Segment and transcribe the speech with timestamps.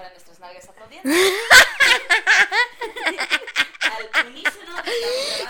[0.00, 1.10] salen nuestras nalgas aplaudiendo.
[3.80, 4.82] Al unísono.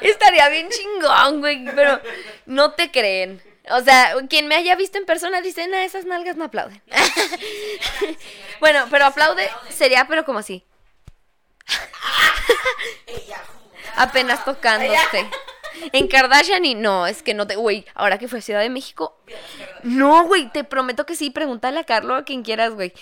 [0.00, 2.00] Estaría bien chingón, güey, pero
[2.46, 3.40] no te creen.
[3.70, 6.82] O sea, quien me haya visto en persona dice, no, esas nalgas no aplauden.
[6.88, 8.18] Señora, señora,
[8.60, 10.64] Bueno, pero aplaude sería, pero como así,
[13.06, 13.40] Ella
[13.96, 15.28] apenas tocándose.
[15.92, 18.68] En Kardashian y no, es que no te, güey, ahora que fue a Ciudad de
[18.68, 19.16] México,
[19.82, 22.92] no, güey, te prometo que sí, pregúntale a Carlos a quien quieras, güey.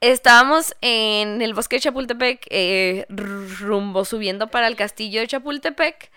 [0.00, 6.10] Estábamos en el bosque de Chapultepec, eh, rumbo subiendo para el castillo de Chapultepec,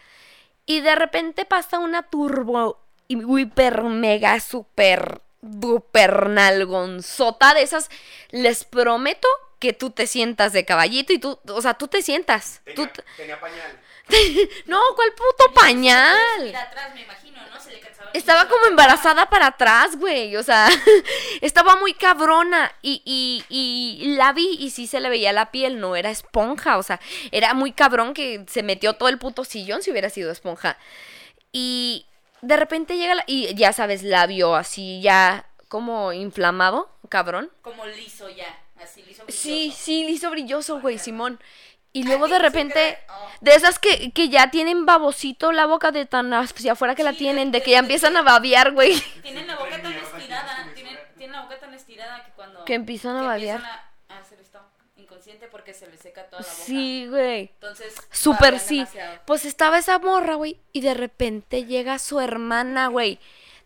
[0.66, 2.80] y de repente pasa una turbo
[3.10, 7.90] hiper mega super duper nalgonzota de esas.
[8.32, 9.28] Les prometo
[9.60, 12.62] que tú te sientas de caballito y tú, o sea, tú te sientas.
[13.18, 13.80] Tenía pañal.
[14.66, 16.44] no, ¿cuál puto pañal?
[16.44, 17.60] Mira atrás, me imagino, ¿no?
[17.60, 17.82] Se le
[18.14, 20.36] Estaba como embarazada para atrás, güey.
[20.36, 20.70] O sea,
[21.42, 22.72] estaba muy cabrona.
[22.82, 26.78] Y, y, y la vi y sí se le veía la piel, no era esponja.
[26.78, 27.00] O sea,
[27.32, 30.78] era muy cabrón que se metió todo el puto sillón si hubiera sido esponja.
[31.52, 32.06] Y
[32.42, 37.50] de repente llega la, y ya sabes, la vio así ya como inflamado, cabrón.
[37.62, 39.24] Como liso ya, así liso.
[39.30, 39.78] Sí, brilloso.
[39.84, 41.40] sí, liso brilloso, güey, Simón.
[41.96, 42.98] Y luego de repente,
[43.42, 47.14] de esas que, que ya tienen babosito la boca de tan hacia afuera que la
[47.14, 49.00] tienen, de- que ya empiezan a babear, güey.
[49.22, 52.66] Tienen la boca tan estirada, que tienen, tienen la boca tan estirada que cuando...
[52.66, 53.58] Que empiezan a que babear.
[53.58, 54.60] empiezan a, a hacer esto
[54.98, 56.64] inconsciente porque se les seca toda la boca.
[56.66, 57.42] Sí, güey.
[57.54, 58.78] Entonces, Súper sí.
[58.80, 59.20] demasiado.
[59.26, 60.60] Pues estaba esa morra, güey.
[60.72, 63.20] Y de repente llega su hermana, güey.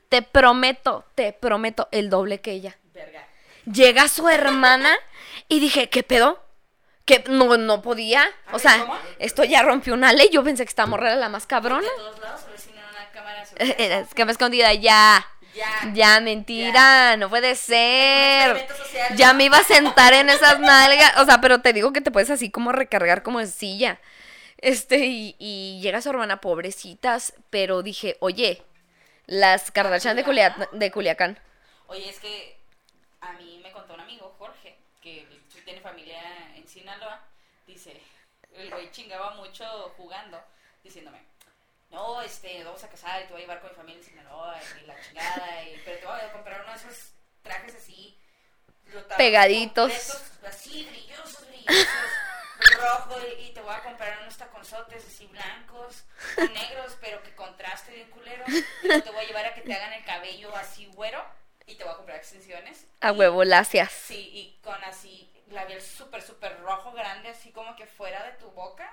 [0.09, 2.78] Te prometo, te prometo, el doble que ella.
[2.94, 3.25] Verga.
[3.72, 4.94] Llega su hermana
[5.48, 6.44] y dije, ¿qué pedo?
[7.08, 8.30] Que no, no podía.
[8.52, 8.95] O sea, ¿cómo?
[9.17, 10.30] esto ya rompió una ley.
[10.31, 11.81] Yo pensé que esta morra era la más cabrona.
[11.81, 12.41] De todos lados,
[12.72, 13.44] una cámara
[13.80, 15.25] Era es que me escondida, ya.
[15.55, 15.91] Ya.
[15.95, 18.67] Ya, mentira, no puede ser.
[18.67, 19.39] social, Ya ¿no?
[19.39, 21.17] me iba a sentar en esas nalgas.
[21.17, 23.99] O sea, pero te digo que te puedes así como recargar como en silla.
[24.59, 27.33] Este, y, y llega su hermana, pobrecitas.
[27.49, 28.61] Pero dije, oye,
[29.26, 30.23] las Kardashian de,
[30.73, 31.39] de Culiacán.
[31.87, 32.58] Oye, es que
[33.21, 34.27] a mí me contó un amigo,
[35.67, 36.22] tiene familia
[36.55, 37.20] en Sinaloa.
[37.67, 38.02] Dice,
[38.54, 39.66] el güey chingaba mucho
[39.98, 40.42] jugando,
[40.82, 41.22] diciéndome,
[41.89, 44.08] no, este, nos vamos a casar y te voy a llevar con mi familia en
[44.08, 47.11] Sinaloa y la chingada, y, pero te voy a comprar uno de esos
[47.44, 48.17] trajes así,
[49.17, 49.92] Pegaditos.
[49.92, 52.11] completos, así, brillosos, brillosos,
[52.80, 56.06] rojo, y, te voy a comprar unos taconzotes así blancos,
[56.38, 59.73] o negros, pero que contraste bien culero, y te voy a llevar a que te
[59.73, 61.22] hagan el cabello así güero,
[61.66, 62.86] y te voy a comprar extensiones.
[63.02, 63.92] A y- huevo, lacias.
[63.92, 68.49] Sí, y con así labial súper, súper rojo, grande, así como que fuera de tu
[68.52, 68.91] boca.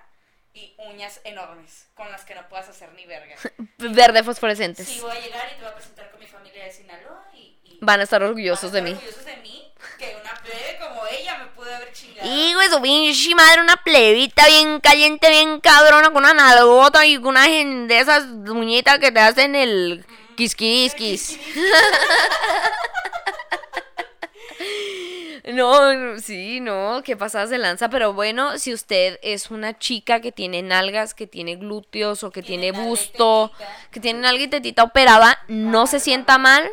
[0.57, 3.35] Y uñas enormes, con las que no puedas hacer ni verga.
[3.79, 4.87] Verde fosforescentes.
[4.87, 7.59] Sí, voy a llegar y te voy a presentar con mi familia de Sinaloa y...
[7.65, 8.93] y Van a estar van a orgullosos de mí.
[8.93, 12.29] orgullosos de mí, que una plebe como ella me pude haber chingado.
[12.31, 17.17] Y güey, su pinche madre, una plebita bien caliente, bien cabrona, con una nalgota y
[17.17, 21.37] con una de esas muñetas que te hacen el quisquisquis.
[25.45, 30.33] No, sí, no, que pasadas de lanza, pero bueno, si usted es una chica que
[30.33, 33.53] tiene nalgas, que tiene glúteos o que Tiene busto,
[33.91, 36.69] que tiene nalga y tetita operada, no se sienta mal.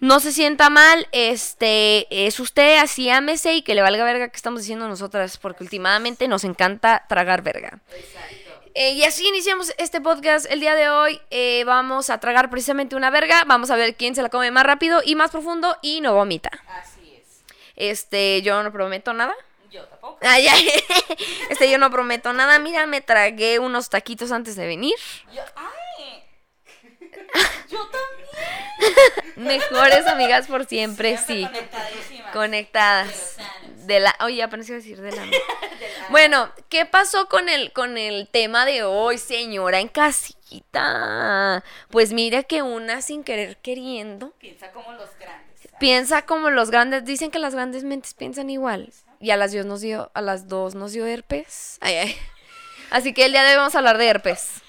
[0.00, 4.36] No se sienta mal, este, es usted así ámese y que le valga verga que
[4.36, 7.78] estamos diciendo nosotras, porque últimamente nos encanta tragar verga.
[7.94, 8.36] Exacto.
[8.74, 11.20] Eh, y así iniciamos este podcast el día de hoy.
[11.30, 13.44] Eh, vamos a tragar precisamente una verga.
[13.46, 16.50] Vamos a ver quién se la come más rápido y más profundo y no vomita.
[16.66, 16.91] Así.
[17.90, 19.34] Este, yo no prometo nada.
[19.70, 20.18] Yo tampoco.
[20.22, 20.68] Ay, ay.
[21.50, 22.58] Este, yo no prometo nada.
[22.60, 24.94] Mira, me tragué unos taquitos antes de venir.
[25.32, 26.22] Yo, ¡Ay!
[27.68, 28.22] Yo también.
[29.36, 31.44] Mejores amigas por siempre, sí.
[31.44, 32.32] conectadísimas.
[32.32, 33.36] Conectadas.
[33.86, 35.22] De la, oye, apenas iba a decir de la.
[35.26, 41.64] De la- Bueno, ¿qué pasó con el, con el tema de hoy, señora en casita?
[41.90, 45.51] Pues mira que una sin querer queriendo Piensa como los grandes.
[45.82, 48.92] Piensa como los grandes, dicen que las grandes mentes piensan igual.
[49.18, 51.78] Y a las dos nos dio, a las dos nos dio herpes.
[51.80, 52.16] Ay, ay.
[52.90, 54.62] Así que el día de hoy vamos a hablar de herpes.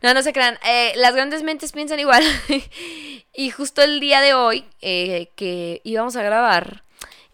[0.00, 0.58] No, no se crean.
[0.66, 2.24] eh, las grandes mentes piensan igual.
[3.34, 6.82] y justo el día de hoy eh, que íbamos a grabar,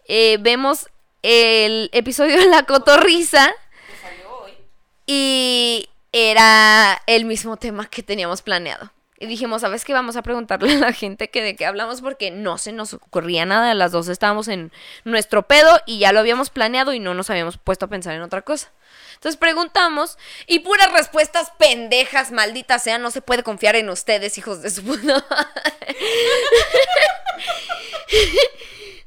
[0.09, 0.89] eh, vemos
[1.21, 3.49] el episodio de la cotorriza.
[3.87, 4.51] Que salió hoy.
[5.07, 8.91] Y era el mismo tema que teníamos planeado.
[9.21, 9.93] Y dijimos, ¿sabes qué?
[9.93, 13.45] Vamos a preguntarle a la gente que de qué hablamos porque no se nos ocurría
[13.45, 13.75] nada.
[13.75, 14.71] Las dos estábamos en
[15.03, 18.23] nuestro pedo y ya lo habíamos planeado y no nos habíamos puesto a pensar en
[18.23, 18.71] otra cosa.
[19.13, 24.63] Entonces preguntamos y puras respuestas pendejas, maldita sea, no se puede confiar en ustedes, hijos
[24.63, 25.23] de su puta.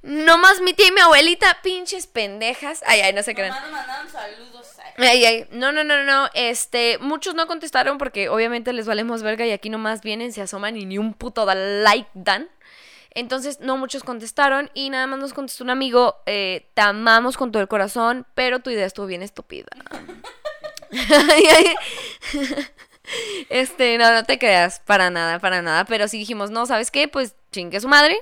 [0.03, 2.85] Nomás mi tía y mi abuelita, pinches pendejas.
[2.87, 3.51] Ay, ay, no se crean.
[3.51, 4.74] Nomás nos mandaron saludos.
[4.97, 9.51] Ay, no, no, no, no, este, muchos no contestaron porque obviamente les valemos verga y
[9.51, 12.49] aquí nomás vienen, se asoman y ni un puto da like dan.
[13.11, 17.53] Entonces, no muchos contestaron y nada más nos contestó un amigo, eh, te amamos con
[17.53, 19.69] todo el corazón, pero tu idea estuvo bien estúpida.
[23.51, 27.07] Este, no, no te creas, para nada, para nada, pero sí dijimos, no, ¿sabes qué?
[27.07, 28.19] Pues chingue su madre.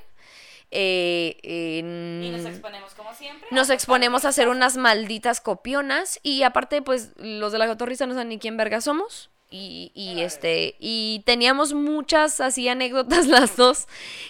[0.75, 1.79] Eh, eh,
[2.25, 3.47] Y nos exponemos como siempre.
[3.51, 8.15] nos exponemos a hacer unas malditas copionas y aparte pues los de la cotorrisa no
[8.15, 13.87] saben ni quién verga somos y, y este y teníamos muchas así anécdotas las dos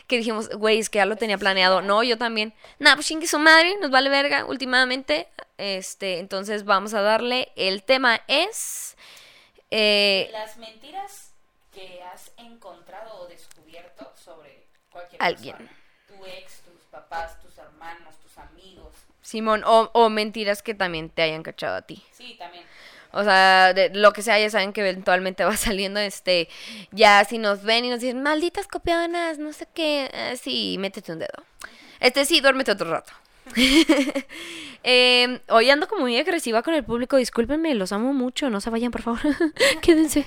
[0.09, 3.29] que dijimos güey es que ya lo tenía planeado no yo también nada pues chingue
[3.29, 5.29] su madre nos vale verga últimamente
[5.59, 8.97] este entonces vamos a darle el tema es
[9.71, 11.31] eh, Las mentiras
[11.73, 15.57] que has encontrado o descubierto sobre cualquier Alguien.
[15.57, 15.79] persona.
[16.23, 18.93] Tu ex, tus papás, tus hermanos, tus amigos.
[19.23, 22.65] Simón o, o mentiras que también te hayan cachado a ti Sí, también.
[23.15, 26.49] O sea, de lo que sea, ya saben que eventualmente va saliendo, este,
[26.93, 31.13] ya si nos ven y nos dicen, malditas copiadonas, no sé qué, eh, sí, métete
[31.13, 31.45] un dedo.
[32.01, 33.13] Este sí, duérmete otro rato.
[34.85, 38.69] Eh, hoy ando como muy agresiva con el público, discúlpenme, los amo mucho, no se
[38.69, 39.21] vayan, por favor,
[39.81, 40.27] quédense.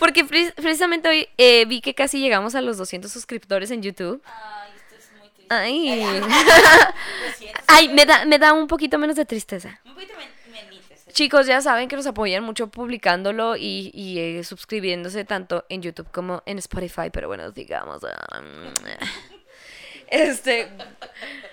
[0.00, 4.20] Porque pre- precisamente hoy eh, vi que casi llegamos a los 200 suscriptores en YouTube.
[4.24, 5.34] Ay, esto es muy triste.
[5.48, 5.88] Ay.
[7.68, 9.80] Ay, me da, me da un poquito menos de tristeza.
[9.84, 11.06] Un poquito men- menites.
[11.06, 11.12] eh.
[11.12, 16.08] Chicos, ya saben que nos apoyan mucho publicándolo y, y, eh, suscribiéndose tanto en YouTube
[16.12, 18.02] como en Spotify, pero bueno, digamos.
[18.04, 18.40] ah,
[20.08, 20.68] este.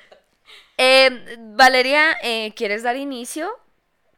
[0.78, 3.50] eh, Valeria, eh, ¿quieres dar inicio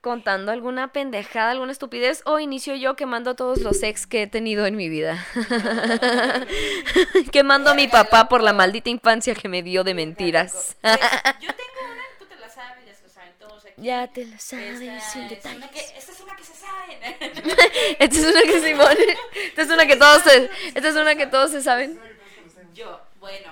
[0.06, 2.22] contando alguna pendejada, alguna estupidez?
[2.25, 5.25] O inicio yo quemando todos los ex que he tenido en mi vida?
[7.31, 10.75] quemando a mi papá por la maldita infancia que me dio de mentiras.
[10.81, 10.94] Pues,
[11.42, 13.74] yo tengo una, tú te la sabes, ya se lo saben todos aquí.
[13.81, 15.57] ya te lo sabes, Esta sin es detalles.
[15.57, 17.16] una que, esta es una que se sabe.
[18.00, 18.98] Esta es una que Simón.
[19.48, 22.00] Esta es una que todos se, esta es una que todos se saben.
[22.75, 23.51] Yo, bueno,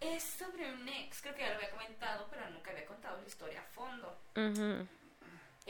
[0.00, 3.26] es sobre un ex, creo que ya lo había comentado, pero nunca había contado la
[3.26, 4.16] historia a fondo.
[4.36, 4.86] Ujú.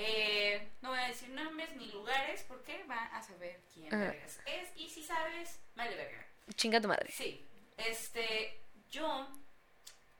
[0.04, 4.04] Eh, no voy a decir nombres ni lugares porque va a saber quién Ajá.
[4.04, 4.70] vergas es.
[4.76, 6.26] Y si sabes, vale verga.
[6.56, 7.10] Chinga tu madre.
[7.12, 7.46] Sí,
[7.76, 8.60] este,
[8.90, 9.28] yo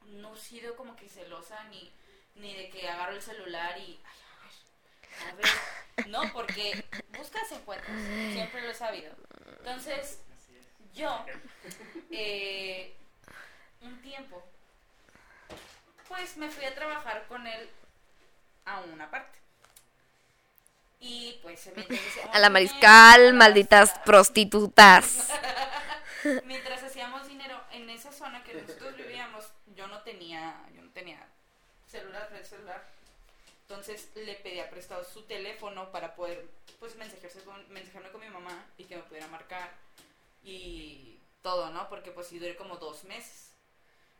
[0.06, 1.93] no he sido como que celosa ni,
[2.37, 6.84] ni de que agarro el celular y, ay, a ver, a ver, no, porque
[7.17, 8.00] buscas encuentros,
[8.32, 9.12] siempre lo he sabido.
[9.58, 10.20] Entonces,
[10.94, 11.25] yo,
[12.11, 12.94] eh,
[13.81, 14.44] un tiempo,
[16.08, 17.69] pues me fui a trabajar con él
[18.64, 19.41] a una parte.
[21.02, 25.28] Y pues mientras hacíamos A la dinero, mariscal, malditas prostitutas.
[26.44, 29.44] Mientras hacíamos dinero en esa zona que nosotros vivíamos,
[29.75, 31.19] yo no tenía, yo no tenía
[31.88, 32.84] celular, red celular.
[33.62, 36.46] Entonces le pedía prestado su teléfono para poder
[36.78, 39.72] pues mensajearse con, mensajearme con mi mamá y que me pudiera marcar
[40.44, 41.88] y todo, ¿no?
[41.88, 43.50] Porque pues sí duré como dos meses.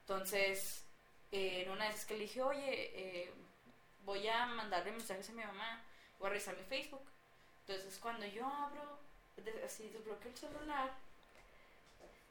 [0.01, 0.83] Entonces,
[1.31, 3.33] eh, en una vez que le dije, oye, eh,
[4.05, 5.85] voy a mandarle mensajes a mi mamá,
[6.23, 7.03] voy a revisar mi Facebook.
[7.67, 8.99] Entonces cuando yo abro,
[9.67, 10.91] así desbloqueo el celular,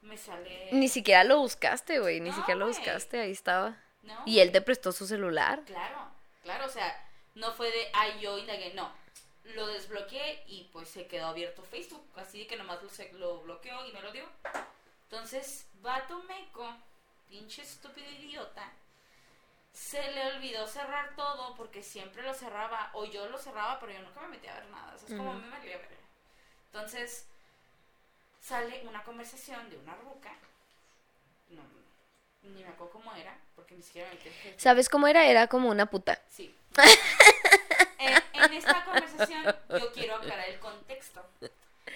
[0.00, 0.70] me sale...
[0.72, 2.20] Ni siquiera lo buscaste, güey.
[2.20, 3.20] Ni No, siquiera lo buscaste.
[3.20, 3.76] Ahí estaba.
[4.02, 4.20] ¿no?
[4.26, 5.62] Y él te prestó su celular.
[5.66, 6.08] Claro,
[6.42, 8.90] claro, o sea, no fue de, ay, yo indagué, no.
[9.44, 13.92] Lo desbloqueé y pues se quedó abierto Facebook, así que nomás lo, lo bloqueó y
[13.92, 14.24] me lo dio.
[15.04, 16.74] Entonces, vato meco,
[17.28, 18.72] pinche estúpido idiota,
[19.72, 24.00] se le olvidó cerrar todo porque siempre lo cerraba, o yo lo cerraba, pero yo
[24.02, 25.32] nunca me metía a ver nada, o sea, es Ujú.
[25.32, 25.98] mí me valía ver.
[26.66, 27.26] Entonces,
[28.40, 30.34] sale una conversación de una ruca,
[31.50, 31.62] no,
[32.42, 34.30] ni me acuerdo cómo era, porque ni siquiera me metí.
[34.58, 35.24] ¿Sabes cómo era?
[35.26, 36.20] Era como una puta.
[36.28, 36.54] Sí.
[37.98, 39.44] en, en esta conversación
[39.78, 41.24] yo quiero aclarar el contexto.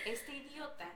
[0.04, 0.88] Este idiota,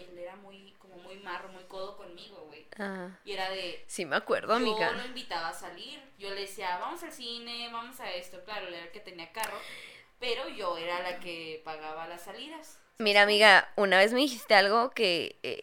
[0.00, 2.66] él era muy, como muy marro, muy codo conmigo, güey.
[2.78, 4.92] Ah, Y era de, sí, me acuerdo, yo amiga.
[4.92, 6.00] lo invitaba a salir.
[6.18, 8.42] Yo le decía, vamos al cine, vamos a esto.
[8.44, 9.58] Claro, él era el que tenía carro.
[10.18, 12.80] Pero yo era la que pagaba las salidas.
[12.98, 15.60] Mira, amiga, una vez me dijiste algo que eh,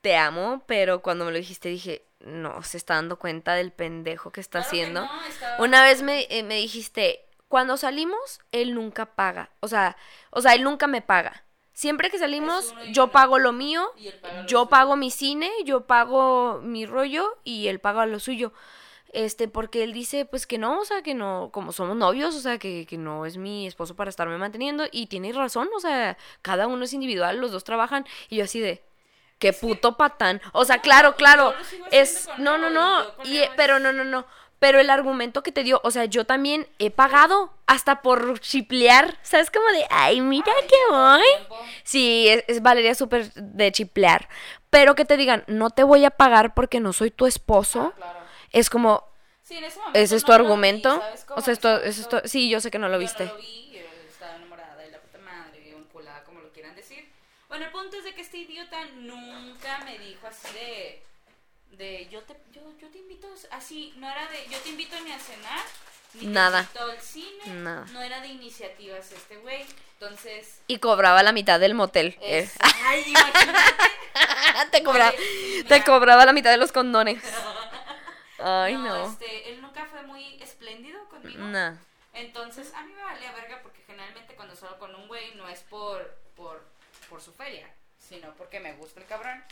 [0.00, 4.30] te amo, pero cuando me lo dijiste dije, no, se está dando cuenta del pendejo
[4.30, 5.00] que está Claro que haciendo.
[5.04, 9.50] no, estaba- Una vez me, eh, me dijiste, cuando salimos, él nunca paga.
[9.60, 9.96] O sea,
[10.30, 11.44] o sea, él nunca me paga.
[11.72, 13.90] Siempre que salimos, yo pago lo mío,
[14.46, 18.52] yo pago mi cine, yo pago mi rollo y él paga lo suyo.
[19.12, 22.40] Este, porque él dice, pues que no, o sea, que no, como somos novios, o
[22.40, 24.84] sea, que, que no es mi esposo para estarme manteniendo.
[24.90, 28.06] Y tiene razón, o sea, cada uno es individual, los dos trabajan.
[28.28, 28.82] Y yo así de,
[29.42, 30.40] qué puto patán.
[30.52, 31.52] O sea, claro, claro.
[31.90, 32.28] Es.
[32.38, 33.02] No, no, no.
[33.24, 34.24] y pero no, no, no.
[34.62, 39.18] Pero el argumento que te dio, o sea, yo también he pagado hasta por chiplear.
[39.22, 39.50] ¿Sabes?
[39.50, 41.58] Como de, ay, mira Ay, que voy.
[41.82, 44.28] Sí, es, es Valeria súper de chiplear.
[44.70, 47.92] Pero que te digan, no te voy a pagar porque no soy tu esposo.
[47.92, 48.18] Ah, claro.
[48.52, 49.04] Es como,
[49.42, 51.02] Sí, en ese momento ¿ese es no tu lo vi, argumento?
[51.34, 53.24] O sea, esto, es tu- Sí, yo sé que no lo yo viste.
[53.24, 53.72] no lo vi.
[57.48, 61.01] Bueno, el punto es de que este idiota nunca me dijo así de...
[61.82, 65.10] De yo te, yo, yo te invito, así, no era de yo te invito ni
[65.10, 65.60] a cenar,
[66.14, 66.62] ni Nada.
[66.62, 67.86] te invito al cine, Nada.
[67.90, 69.66] no era de iniciativas este güey.
[69.94, 72.16] Entonces, Y cobraba la mitad del motel.
[72.20, 73.74] Eh, es, ay, imagínate.
[74.70, 75.12] te, cobraba,
[75.66, 77.20] te cobraba la mitad de los condones.
[78.38, 79.10] Ay, no.
[79.10, 81.42] Este, él nunca fue muy espléndido conmigo.
[81.46, 81.74] Nah.
[82.12, 85.62] Entonces, a mí me valía verga porque generalmente cuando salgo con un güey no es
[85.62, 86.64] por, por,
[87.08, 89.42] por su feria, sino porque me gusta el cabrón.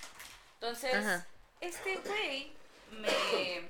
[0.61, 1.27] Entonces, Ajá.
[1.61, 2.53] Este güey
[2.93, 3.69] me,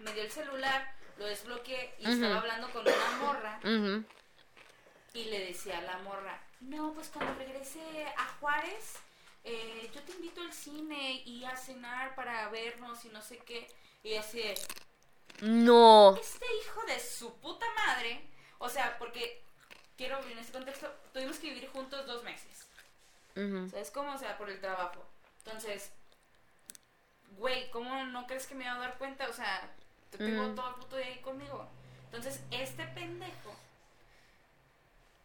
[0.00, 3.60] me dio el celular, lo desbloqueé y estaba hablando con una morra
[5.12, 7.80] y le decía a la morra, no, pues cuando regrese
[8.16, 8.96] a Juárez,
[9.44, 13.68] eh, yo te invito al cine y a cenar para vernos y no sé qué.
[14.02, 14.54] Y así de,
[15.42, 16.16] No.
[16.20, 18.20] este hijo de su puta madre,
[18.58, 19.40] o sea, porque
[19.96, 22.66] quiero en este contexto, tuvimos que vivir juntos dos meses.
[23.70, 24.14] ¿Sabes cómo?
[24.14, 25.04] O sea, por el trabajo.
[25.44, 25.92] Entonces,
[27.38, 29.28] güey, ¿cómo no crees que me iba a dar cuenta?
[29.28, 29.70] O sea,
[30.10, 30.54] te tengo Ujú.
[30.54, 31.68] todo el puto día ahí conmigo.
[32.06, 33.54] Entonces, este pendejo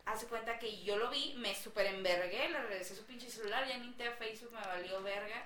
[0.05, 3.77] hace cuenta que yo lo vi, me super envergué, le regresé su pinche celular, ya
[3.77, 5.43] ni entré a Facebook, me valió verga.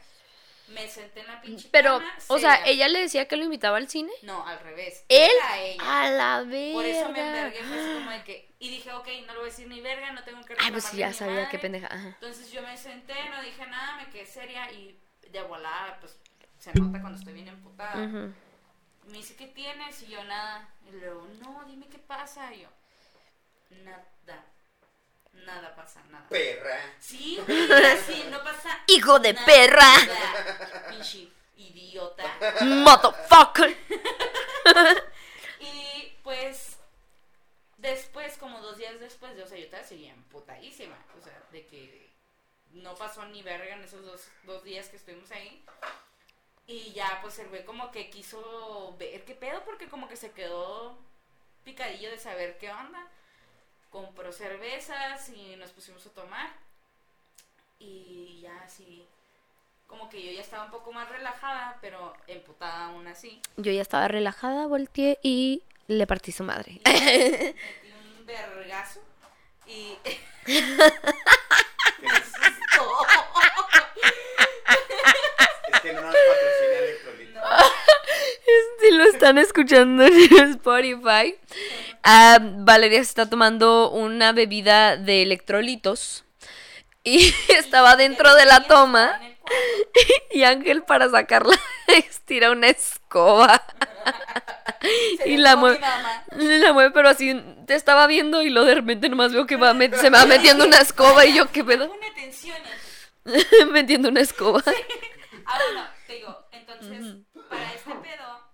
[0.69, 3.75] Me senté en la pinche Pero, cama, o sea, ella le decía que lo invitaba
[3.75, 4.13] al cine.
[4.21, 5.03] No, al revés.
[5.09, 5.83] Él a ella.
[6.03, 6.73] a la verga.
[6.73, 8.49] Por eso me envergué, fue así como de que.
[8.59, 10.89] Y dije, ok, no le voy a decir ni verga, no tengo que Ay, pues
[10.93, 11.49] ya sabía madre.
[11.51, 11.87] qué pendeja.
[11.87, 12.07] Ajá.
[12.07, 14.97] Entonces yo me senté, no dije nada, me quedé seria y
[15.29, 16.17] de volada, pues
[16.63, 17.95] se nota cuando estoy bien emputada.
[17.97, 20.01] Me dice, ¿qué tienes?
[20.03, 20.69] Y yo, nada.
[20.87, 22.53] Y luego, no, dime qué pasa.
[22.53, 22.69] Y yo,
[23.83, 24.45] nada.
[25.33, 26.25] Nada pasa, nada.
[26.29, 26.79] Perra.
[26.99, 27.37] Sí,
[27.93, 28.79] así, no pasa.
[28.87, 29.45] Hijo de nada.
[29.45, 29.91] perra.
[30.89, 31.27] Pinche
[31.57, 32.23] idiota.
[32.61, 33.77] Motherfucker.
[35.59, 36.77] Y pues,
[37.77, 40.95] después, como dos días después, o sea, yo todavía seguía emputadísima.
[41.19, 42.09] O sea, de que
[42.71, 45.65] no pasó ni verga en esos dos, dos días que estuvimos ahí.
[46.67, 50.31] Y ya, pues el güey como que quiso ver qué pedo, porque como que se
[50.31, 50.97] quedó
[51.63, 53.05] picadillo de saber qué onda.
[53.89, 56.49] Compró cervezas y nos pusimos a tomar.
[57.79, 59.05] Y ya así,
[59.87, 63.41] como que yo ya estaba un poco más relajada, pero emputada aún así.
[63.57, 66.79] Yo ya estaba relajada, volteé y le partí su madre.
[66.85, 67.55] metí
[68.19, 69.01] un vergazo
[69.67, 69.97] y
[70.45, 70.61] Que
[72.01, 72.33] nos-
[75.73, 76.15] Es que no nos
[79.03, 80.13] lo están escuchando en
[80.51, 81.35] Spotify,
[82.03, 86.23] ah, Valeria se está tomando una bebida de electrolitos.
[87.03, 89.19] Y estaba dentro de la toma.
[90.31, 93.61] Y Ángel para sacarla estira una escoba.
[95.25, 95.79] Y la mueve,
[96.31, 99.73] la mueve pero así te estaba viendo y lo de repente nomás veo que va
[99.73, 101.91] se me va metiendo una escoba y yo qué pedo
[103.71, 104.63] metiendo una escoba.
[105.45, 107.17] Ah, bueno, te digo, entonces,
[107.49, 108.53] para este pedo,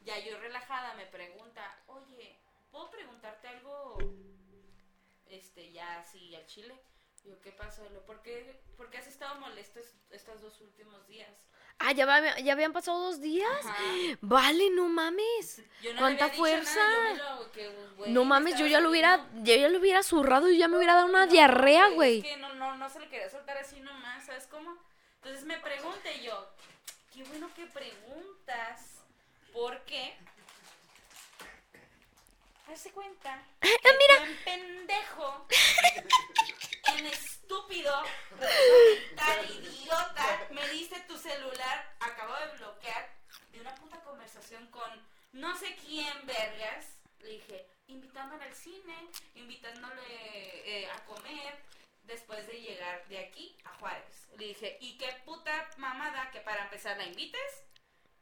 [0.00, 3.98] ya yo relajada me pregunta, oye, ¿puedo preguntarte algo?
[5.26, 6.74] Este, ya así al chile.
[7.88, 7.94] Digo, ¿qué pasó?
[7.94, 11.30] Lo, ¿Por qué, por qué has estado molesto es- estos dos últimos días?
[11.80, 13.50] Ah, ya, va- ya habían pasado dos días.
[13.66, 13.76] Ajá.
[14.20, 15.58] Vale, no mames.
[15.82, 16.74] Yo no le ¿Cuánta fuerza?
[16.76, 19.68] nada, yo me lo- que, güey, No me mames, yo ya lo hubiera, yo ya
[19.68, 22.22] lo hubiera zurrado y ya me hubiera dado una No, diarrea, Es güey.
[22.22, 24.76] que no, no, no se lo quería soltar así nomás, ¿sabes cómo?
[25.16, 26.48] Entonces me pregunté yo,
[27.12, 29.02] qué bueno que preguntas,
[29.52, 30.16] porque
[32.66, 34.18] Hazte cuenta que mira.
[34.18, 35.46] tú en pendejo,
[36.98, 38.02] en estúpido,
[39.16, 43.10] tan idiota, me diste tu celular, acabo de bloquear
[43.52, 44.90] de una puta conversación con
[45.32, 46.86] no sé quién vergas.
[47.20, 50.02] Le dije, invitándole al cine, invitándole
[50.64, 51.58] eh, a comer
[52.04, 54.28] después de llegar de aquí a Juárez.
[54.38, 57.64] Le dije, ¿y qué puta mamada que para empezar la invites?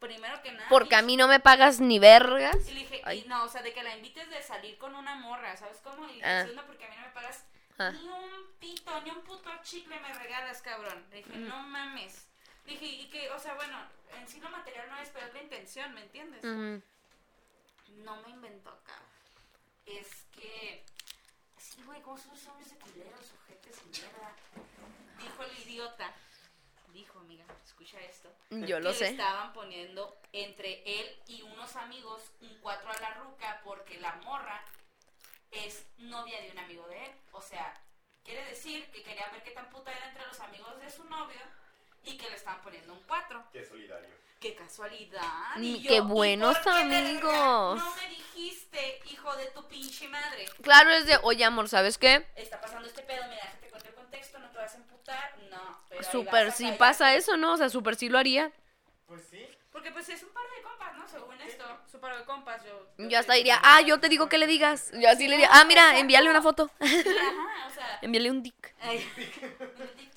[0.02, 0.66] Primero que nada.
[0.68, 2.56] Porque a mí no me pagas ni vergas.
[2.68, 5.14] y le dije, y no, o sea, de que la invites de salir con una
[5.14, 6.08] morra, ¿sabes cómo?
[6.10, 6.40] Y Ah.
[6.42, 7.44] segundo, porque a mí no me pagas
[7.78, 7.90] Ah.
[7.92, 11.06] ni un pito, ni un puto chicle me regalas, cabrón.
[11.10, 11.48] Le dije, Mm.
[11.48, 12.26] no mames.
[12.66, 13.78] Le dije, y que, o sea, bueno,
[14.18, 16.42] en sí lo material no es, pero es la intención, ¿me entiendes?
[16.44, 18.98] No me inventó acá.
[19.86, 20.84] Es que,
[21.58, 24.32] sí, güey, ¿cómo son los hombres de culeros, ojetes y mierda?
[25.20, 26.12] Dijo el idiota.
[26.92, 28.28] Dijo, amiga, escucha esto.
[28.50, 29.08] Yo que lo le sé.
[29.08, 34.64] estaban poniendo entre él y unos amigos un 4 a la ruca porque la morra
[35.50, 37.12] es novia de un amigo de él.
[37.32, 37.74] O sea,
[38.24, 41.40] quiere decir que quería ver qué tan puta era entre los amigos de su novio
[42.04, 43.44] y que le estaban poniendo un 4.
[43.52, 44.21] Qué solidario.
[44.42, 45.22] ¡Qué casualidad!
[45.56, 47.78] Y qué ¿y buenos por qué, amigos.
[47.78, 50.46] No me dijiste, hijo de tu pinche madre.
[50.62, 52.26] Claro, es de, oye, amor, ¿sabes qué?
[52.34, 55.38] Está pasando este pedo, mira, déjate cuento el contexto, no te vas a emputar.
[55.48, 57.52] No, pero Súper sí pasa eso, ¿no?
[57.52, 58.50] O sea, súper sí lo haría.
[59.06, 59.46] Pues sí.
[59.70, 61.06] Porque pues es un par de compas, ¿no?
[61.06, 62.62] Según esto, es un par de compas.
[62.64, 64.90] Yo, Yo hasta diría, ah, yo te digo que le digas.
[64.94, 66.68] Yo así le diría, ah, mira, envíale una foto.
[66.80, 68.00] Ajá, o sea.
[68.02, 68.74] envíale un dick.
[68.80, 69.08] ay,
[69.60, 70.12] un tic.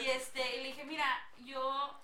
[0.00, 1.06] y este, y le dije, mira,
[1.44, 2.00] yo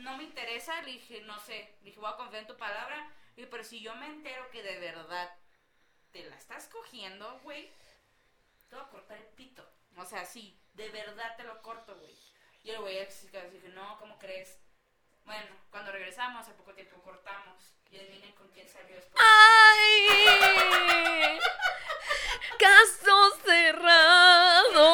[0.00, 2.96] no me interesa, le dije, no sé, le dije, voy a confiar en tu palabra.
[3.30, 5.30] Le dije, pero si yo me entero que de verdad
[6.12, 7.70] te la estás cogiendo, güey,
[8.68, 9.66] te voy a cortar el pito.
[9.96, 12.16] O sea, sí, de verdad te lo corto, güey.
[12.62, 12.98] Y el güey
[13.52, 14.58] dije, no, ¿cómo crees?
[15.24, 17.74] Bueno, cuando regresamos, hace poco tiempo cortamos.
[17.90, 19.22] Y adivinen con quién salió después.
[19.24, 20.08] ¡Ay!
[22.58, 24.90] Caso cerrado.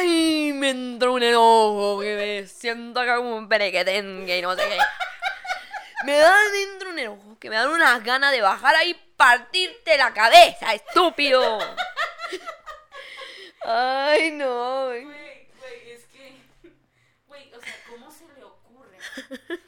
[0.00, 4.78] Ay, me entró un enojo que me siento como un perequetengue y no sé qué.
[6.06, 9.98] Me da dentro un enojo que me dan unas ganas de bajar ahí y partirte
[9.98, 11.58] la cabeza, estúpido.
[13.62, 14.86] Ay, no.
[14.86, 15.04] güey.
[15.04, 16.34] Güey, es que.
[17.28, 18.96] Güey, o sea, ¿cómo se le ocurre?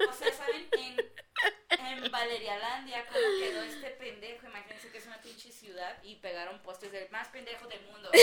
[0.08, 0.66] O sea, ¿saben?
[0.72, 4.46] En, en Valerialandia, cómo quedó este pendejo.
[4.46, 8.10] Imagínense que es una pinche ciudad y pegaron postes del más pendejo del mundo.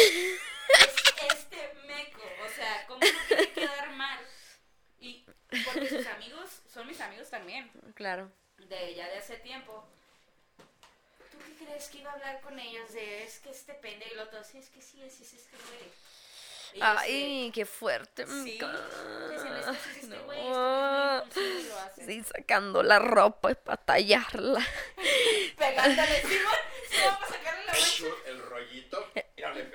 [1.20, 2.22] Es este meco.
[2.46, 4.20] O sea, ¿cómo no quiere quedar mal?
[5.00, 5.26] Y
[5.66, 7.70] porque sus amigos son mis amigos también.
[7.96, 8.32] Claro.
[8.58, 9.86] De ya de hace tiempo.
[11.32, 12.94] ¿Tú qué crees que iba a hablar con ellos?
[12.94, 14.44] De es que este pendejo y lo otro.
[14.44, 15.92] Sí, es que sí, es, es este güey.
[16.74, 18.28] Y Ay, qué fuerte.
[18.28, 18.66] Sí, que
[19.40, 19.48] sí
[21.26, 22.06] este.
[22.06, 24.66] Sí, sacando la ropa para tallarla.
[25.58, 26.54] Pegándole, Simón,
[26.90, 27.39] sí, vamos
[28.28, 29.06] El rollito.
[29.16, 29.26] Le.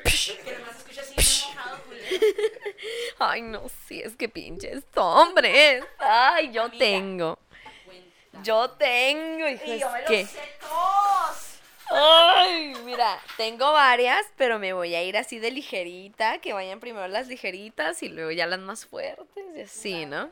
[0.02, 1.78] Que escucha así, mojado.
[3.18, 5.84] Ay, no, sí, es que pinches hombres.
[5.98, 6.78] Ay, yo Amiga.
[6.78, 7.38] tengo.
[7.84, 8.42] Cuenta.
[8.42, 10.26] Yo tengo, hijo, Y yo me es los que.
[10.26, 11.50] sé todos.
[11.90, 17.06] Ay, mira, tengo varias, pero me voy a ir así de ligerita, que vayan primero
[17.08, 20.30] las ligeritas y luego ya las más fuertes, y así, ¿no?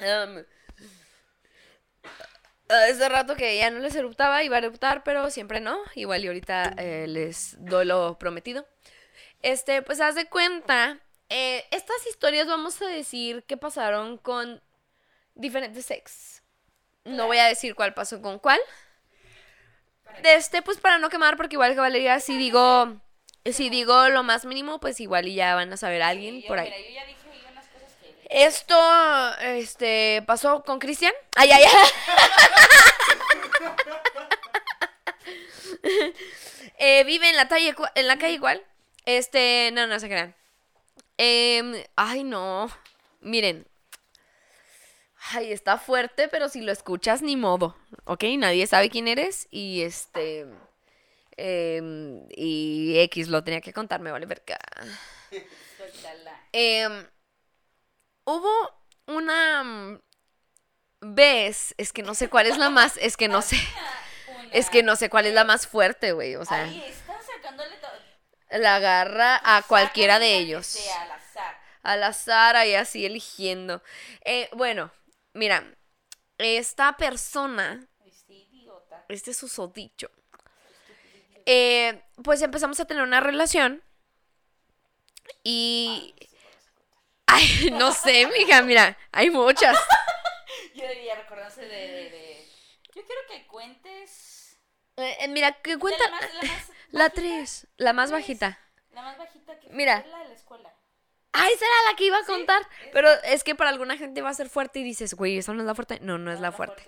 [0.00, 0.44] Um,
[2.70, 5.78] hace rato que ya no les eruptaba, iba a eruptar, pero siempre no.
[5.94, 8.66] Igual y ahorita eh, les doy lo prometido.
[9.42, 14.62] Este, pues haz de cuenta, eh, estas historias vamos a decir que pasaron con
[15.34, 16.42] diferentes sex.
[17.04, 18.60] No voy a decir cuál pasó con cuál.
[20.22, 23.00] De este, pues para no quemar, porque igual que Valeria, si digo,
[23.44, 26.58] si digo lo más mínimo, pues igual y ya van a saber a alguien por
[26.58, 26.68] ahí.
[26.68, 28.19] Mira, yo ya dije ahí unas cosas que...
[28.30, 28.76] Esto,
[29.40, 31.12] este, pasó con Cristian.
[31.36, 31.88] Ay, ay, ay.
[36.82, 38.64] Eh, vive en la calle, en la calle igual.
[39.04, 40.34] Este, no, no se crean.
[41.18, 42.70] Em, ay, no.
[43.20, 43.66] Miren.
[45.32, 47.76] Ay, está fuerte, pero si lo escuchas, ni modo.
[48.04, 48.24] ¿Ok?
[48.38, 49.46] Nadie sabe quién eres.
[49.50, 50.46] Y este.
[51.36, 54.58] em, y X lo tenía que contar, me vale verga.
[55.76, 56.40] Suéltala.
[58.24, 58.50] Hubo
[59.06, 60.00] una mm,
[61.00, 63.56] vez, es que no sé cuál es la más, es que no sé,
[64.52, 67.76] es que no sé cuál es la más fuerte, güey, o sea, Ahí está sacándole
[67.76, 67.90] todo.
[68.60, 71.60] la agarra a cualquiera de ellos, sea, al azar.
[71.82, 73.82] al azar, ahí así eligiendo.
[74.24, 74.90] Eh, bueno,
[75.32, 75.64] mira,
[76.38, 79.04] esta persona, Este idiota.
[79.08, 80.10] este susodicho,
[81.46, 83.82] eh, pues empezamos a tener una relación
[85.42, 86.14] y...
[87.32, 89.78] Ay, no sé, mija, mira, hay muchas.
[90.74, 92.48] Yo debería recordarse de, de, de-
[92.94, 94.58] Yo quiero que cuentes...
[94.96, 98.20] Eh, eh, mira, que cuenta La, más, la, más la bajita, 3, la más tres.
[98.20, 98.58] bajita.
[98.92, 100.04] La más bajita que Mira.
[100.10, 100.74] la de la escuela.
[101.32, 102.62] Ah, esa era la que iba a Sí, contar.
[102.92, 105.60] Pero es que para alguna gente va a ser fuerte y dices, güey, ¿esa no
[105.60, 106.00] es la fuerte?
[106.00, 106.82] No, no es la fuerte.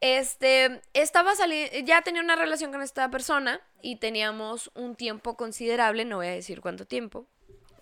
[0.00, 6.04] Este, estaba saliendo, ya tenía una relación con esta persona y teníamos un tiempo considerable,
[6.04, 7.28] no voy a decir cuánto tiempo,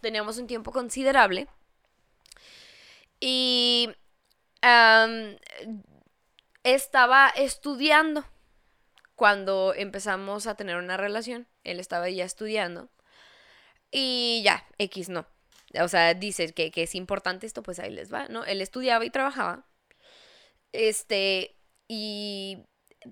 [0.03, 1.49] teníamos un tiempo considerable
[3.21, 3.91] y
[6.65, 8.25] estaba estudiando
[9.15, 12.91] cuando empezamos a tener una relación, él estaba ya estudiando
[13.91, 15.27] y ya, X no.
[15.81, 18.45] O sea, dice que, que es importante esto, pues ahí les va, ¿no?
[18.45, 19.67] Él estudiaba y trabajaba.
[20.73, 21.57] Este,
[21.89, 22.67] y...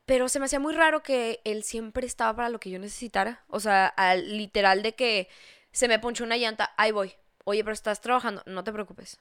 [0.07, 3.45] Pero se me hacía muy raro que él siempre estaba para lo que yo necesitara.
[3.49, 5.29] O sea, al literal de que
[5.73, 7.15] Se me ponchó una llanta, ahí voy.
[7.45, 9.19] Oye, pero estás trabajando, no te preocupes.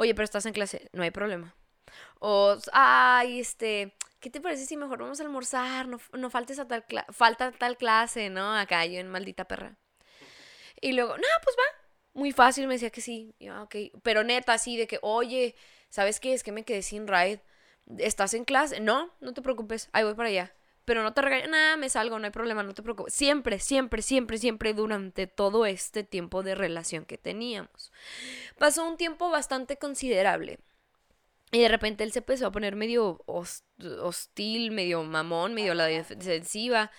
[0.00, 1.54] Oye, pero estás en clase, no hay problema.
[2.20, 5.88] O, ay, este, ¿qué te parece si mejor vamos a almorzar?
[5.88, 8.56] No, no faltes a tal, falta tal clase, ¿no?
[8.56, 9.76] Acá yo en maldita perra.
[10.80, 11.86] Y luego, no, pues va.
[12.14, 13.34] Muy fácil, me decía que sí.
[13.38, 13.76] Yo, "Ah, ok.
[14.02, 15.54] Pero neta, así de que, oye,
[15.90, 16.32] ¿sabes qué?
[16.32, 17.42] Es que me quedé sin ride.
[17.98, 18.80] ¿Estás en clase?
[18.80, 19.90] No, no te preocupes.
[19.92, 20.54] Ahí voy para allá.
[20.84, 21.48] Pero no te regañes.
[21.48, 23.14] Nada, me salgo, no hay problema, no te preocupes.
[23.14, 27.92] Siempre, siempre, siempre, siempre durante todo este tiempo de relación que teníamos.
[28.58, 30.58] Pasó un tiempo bastante considerable.
[31.52, 33.64] Y de repente él se empezó a poner medio hos-
[34.02, 36.90] hostil, medio mamón, medio a la defensiva.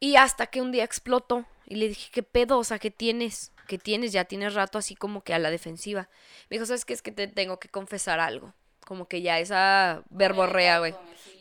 [0.00, 2.58] Y hasta que un día explotó y le dije, ¿qué pedo?
[2.58, 3.52] O sea, ¿qué tienes?
[3.66, 4.12] ¿Qué tienes?
[4.12, 6.08] Ya tienes rato así como que a la defensiva.
[6.48, 6.94] Me dijo, ¿sabes qué?
[6.94, 8.54] Es que te tengo que confesar algo.
[8.86, 10.94] Como que ya esa verborrea, güey.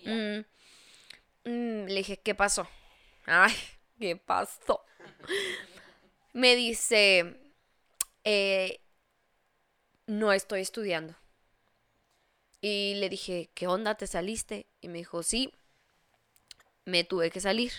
[0.05, 0.43] Mm,
[1.47, 2.67] mm, le dije, ¿qué pasó?
[3.25, 3.53] Ay,
[3.99, 4.83] ¿qué pasó?
[6.33, 7.35] Me dice,
[8.23, 8.79] eh,
[10.05, 11.15] no estoy estudiando.
[12.61, 13.95] Y le dije, ¿qué onda?
[13.95, 14.67] ¿Te saliste?
[14.81, 15.53] Y me dijo, sí,
[16.85, 17.71] me tuve que salir.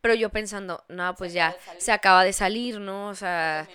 [0.00, 3.08] Pero yo pensando, no, pues ya se acaba de salir, ¿no?
[3.08, 3.68] O sea,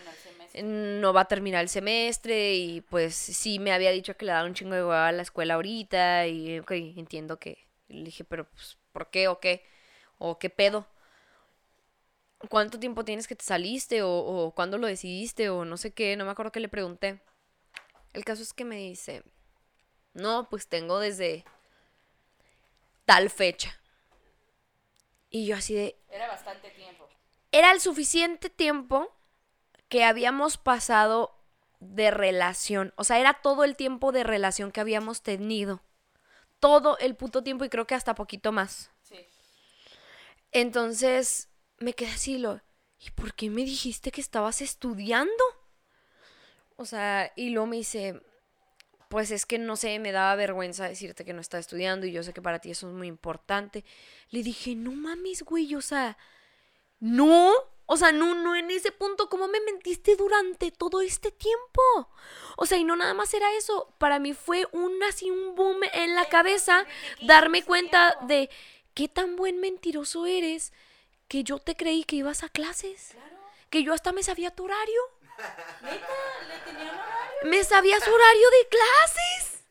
[0.64, 4.48] no va a terminar el semestre y pues sí me había dicho que le daba
[4.48, 8.50] un chingo de hueva a la escuela ahorita y ok, entiendo que le dije, pero
[8.50, 9.66] pues, ¿por qué o qué?
[10.18, 10.88] ¿O qué pedo?
[12.50, 16.16] ¿Cuánto tiempo tienes que te saliste o, o cuándo lo decidiste o no sé qué?
[16.18, 17.22] No me acuerdo que le pregunté.
[18.14, 19.24] El caso es que me dice,
[20.14, 21.46] no, pues tengo desde
[23.06, 23.80] tal fecha.
[25.30, 27.08] Y yo así de, Era bastante tiempo.
[27.52, 29.10] era el suficiente tiempo
[29.90, 31.36] que habíamos pasado
[31.80, 32.94] de relación.
[32.98, 35.82] O sea, era todo el tiempo de relación que habíamos tenido.
[36.62, 38.90] Todo el puto tiempo y creo que hasta poquito más.
[39.04, 39.18] Sí.
[40.54, 42.62] Entonces me quedé así, lo,
[43.00, 45.44] ¿y por qué me dijiste que estabas estudiando?
[46.78, 48.22] O sea, y luego me dice,
[49.10, 52.24] pues es que no sé, me daba vergüenza decirte que no estaba estudiando y yo
[52.24, 53.84] sé que para ti eso es muy importante.
[54.30, 56.18] Le dije, no mames, güey, o sea,
[57.00, 57.52] no,
[57.94, 61.82] o sea, no, no en ese punto, ¿cómo me mentiste durante todo este tiempo?
[62.56, 65.82] O sea, y no nada más era eso, para mí fue un así un boom
[65.92, 66.86] en la cabeza
[67.20, 68.50] darme cuenta de
[68.94, 70.72] qué tan buen mentiroso eres
[71.28, 73.18] que yo te creí que ibas a clases,
[73.70, 75.02] que yo hasta me sabía tu horario,
[75.82, 76.08] Neta,
[76.48, 77.42] le tenía un horario.
[77.44, 79.64] me sabía su horario de clases.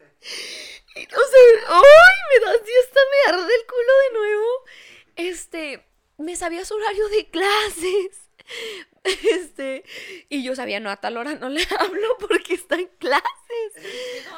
[0.94, 1.82] Y no sé, ¡ay!
[2.34, 4.46] Me da así hasta me arde el culo de nuevo.
[5.16, 5.89] Este,
[6.20, 8.26] me sabía su horario de clases.
[9.02, 9.82] Este,
[10.28, 13.24] y yo sabía, no, a tal hora no le hablo porque está en clases.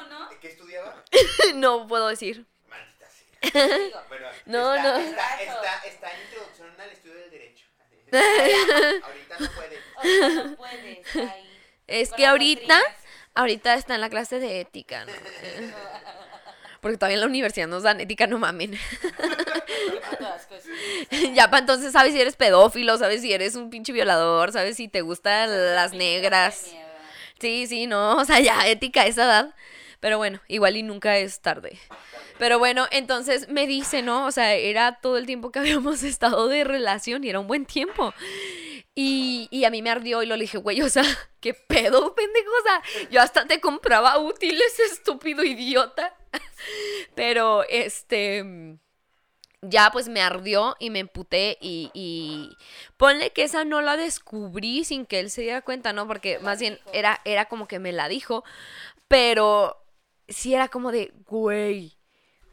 [0.08, 0.28] ¿no?
[0.40, 1.02] ¿Qué estudiaba?
[1.56, 2.46] No puedo decir.
[2.68, 4.04] Maldita sea.
[4.08, 4.98] Bueno, No, está, no.
[4.98, 7.66] Está, está, está en introducción al estudio del derecho.
[8.12, 9.78] Ahorita no puede.
[9.96, 11.60] ahorita no puedes ahí.
[11.88, 12.80] Es Con que ahorita,
[13.34, 15.12] ahorita está en la clase de ética, ¿no?
[16.80, 18.78] Porque todavía en la universidad nos dan ética, no mamen.
[20.42, 20.54] Asco
[21.34, 24.88] ya para entonces sabes si eres pedófilo, sabes si eres un pinche violador, sabes si
[24.88, 26.72] te gustan las negras.
[27.40, 29.54] Sí, sí, no, o sea, ya ética a esa edad.
[30.00, 31.78] Pero bueno, igual y nunca es tarde.
[32.38, 34.26] Pero bueno, entonces me dice, ¿no?
[34.26, 37.66] O sea, era todo el tiempo que habíamos estado de relación y era un buen
[37.66, 38.12] tiempo.
[38.94, 41.04] Y, y a mí me ardió y lo dije, güey, o sea,
[41.40, 42.50] ¿qué pedo, pendejo?
[42.60, 46.16] O sea, yo hasta te compraba útiles, estúpido idiota.
[47.14, 48.78] Pero, este,
[49.62, 52.56] ya pues me ardió y me emputé y, y
[52.96, 56.06] ponle que esa no la descubrí sin que él se diera cuenta, ¿no?
[56.06, 58.44] Porque más bien era, era como que me la dijo,
[59.08, 59.84] pero
[60.28, 61.96] sí era como de, güey,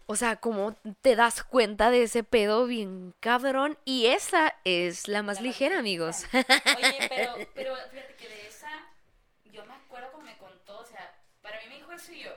[0.06, 5.24] o sea, como te das cuenta de ese pedo bien cabrón y esa es la
[5.24, 6.26] más La más ligera, amigos.
[6.34, 8.70] Oye, pero, pero fíjate que de esa,
[9.46, 12.32] yo me acuerdo cuando me contó, o sea, para mí me dijo eso y yo.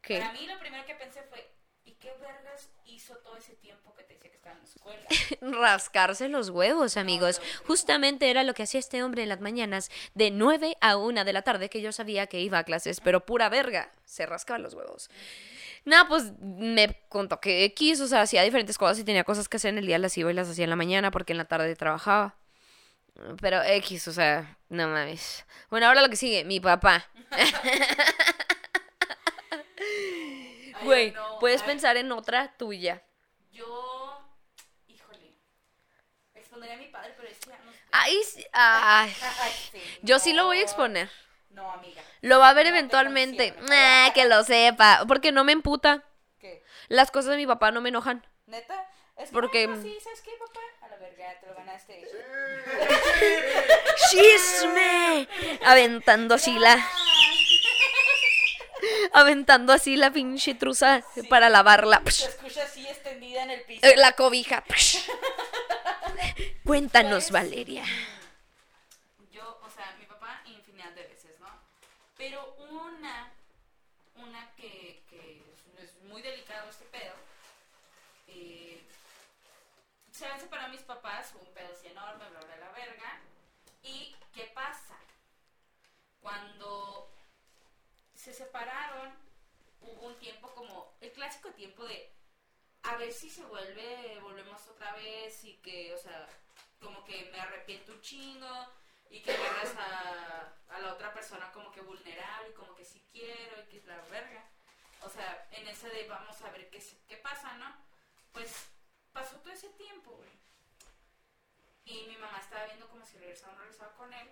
[0.00, 0.18] ¿Qué?
[0.18, 1.46] Para mí lo primero que pensé fue,
[1.84, 2.70] ¿y qué vergas
[3.02, 5.60] hizo todo ese tiempo que te decía que estaba en la escuela?
[5.60, 7.40] Rascarse los huevos, amigos.
[7.66, 11.32] Justamente era lo que hacía este hombre en las mañanas de 9 a 1 de
[11.32, 14.74] la tarde que yo sabía que iba a clases, pero pura verga, se rascaba los
[14.74, 15.10] huevos.
[15.84, 19.56] Nada, pues me contó que X, o sea, hacía diferentes cosas y tenía cosas que
[19.56, 21.46] hacer en el día, las iba y las hacía en la mañana porque en la
[21.46, 22.36] tarde trabajaba.
[23.40, 25.44] Pero X, o sea, no mames.
[25.70, 27.08] Bueno, ahora lo que sigue, mi papá.
[30.84, 33.02] Güey, no, puedes pensar en otra tuya.
[33.50, 34.18] Yo,
[34.88, 35.34] híjole,
[36.34, 37.78] expondría a mi padre, pero es que ya no sé.
[37.92, 39.14] Ay, sí, ay.
[39.40, 41.10] Ay, sí, Yo sí lo voy a exponer.
[41.50, 42.02] No, amiga.
[42.22, 43.54] Lo va a ver No eventualmente.
[44.14, 45.04] que lo sepa.
[45.06, 46.02] Porque no me emputa.
[46.38, 46.64] ¿Qué?
[46.88, 48.26] Las cosas de mi papá no me enojan.
[48.46, 48.88] ¿Neta?
[49.16, 50.60] Es que, Porque- sí, ¿sabes qué, papá?
[50.80, 52.02] A la verga, te lo ganaste.
[54.10, 55.28] ¡Chisme!
[55.64, 56.76] Aventando así la.
[59.12, 62.02] Aventando así la pinche truza para lavarla.
[62.10, 63.86] Se escucha así extendida en el piso.
[63.86, 64.64] Eh, La cobija.
[66.64, 67.84] Cuéntanos, Pues, Valeria.
[69.32, 71.48] Yo, o sea, mi papá infinidad de veces, ¿no?
[72.16, 73.30] Pero una,
[74.16, 75.42] una que, que
[75.82, 77.14] es, muy delicado este pedo.
[78.28, 78.80] eh,
[80.12, 83.20] se han separado mis papás, un pedo así enorme, bla, bla, la verga.
[83.82, 84.96] ¿Y qué pasa?
[86.20, 87.10] Cuando
[88.22, 89.12] se separaron,
[89.80, 92.08] hubo un tiempo como, el clásico tiempo de
[92.84, 96.28] a ver si se vuelve, volvemos otra vez y que, o sea,
[96.80, 98.68] como que me arrepiento un chingo
[99.10, 103.04] y que agarras a, a la otra persona como que vulnerable y como que sí
[103.10, 104.44] quiero y que es la verga.
[105.00, 107.74] O sea, en ese de vamos a ver qué, qué pasa, ¿no?
[108.32, 108.68] Pues
[109.12, 110.30] pasó todo ese tiempo, güey.
[111.86, 114.30] Y mi mamá estaba viendo como si regresaba o no regresaba con él.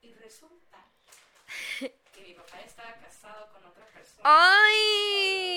[0.00, 0.78] Y resulta
[2.12, 4.22] que mi papá estaba casado con otra persona.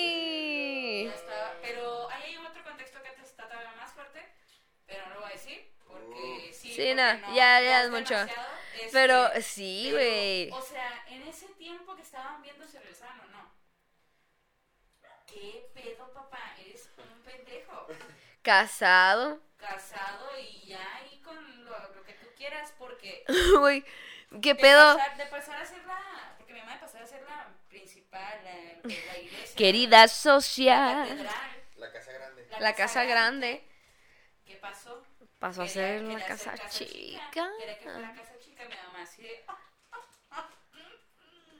[0.06, 1.04] ¡Ay!
[1.08, 4.24] Ya está, pero ahí hay otro contexto que está todavía más fuerte,
[4.86, 6.68] pero no lo voy a decir porque sí.
[6.72, 8.14] Sí, porque no, ya- ya es mucho.
[8.14, 10.50] demasiado, este, Pero sí, pero, güey.
[10.50, 13.50] O sea, en ese tiempo que estaban viendo si regresaban o no.
[15.26, 16.54] ¿Qué pedo, papá?
[16.64, 17.86] Eres un pendejo.
[18.42, 19.40] Casado.
[19.58, 23.24] Casado y ya ahí con lo, lo que tú quieras, porque.
[23.60, 23.82] Güey,
[24.42, 24.96] ¿qué de pedo?
[24.96, 26.25] pasar- de pasar a ser la.
[26.66, 29.56] Porque mi mamá de pasar a ser la principal, la, la iglesia.
[29.56, 31.08] Querida La social.
[31.08, 31.34] catedral.
[31.76, 32.46] La casa grande.
[32.60, 33.64] La casa grande
[34.44, 35.02] ¿Qué pasó?
[35.38, 37.50] pasó a ser hacer casa chica.
[37.58, 39.44] Quería que fuera casa chica, mi mamá así de.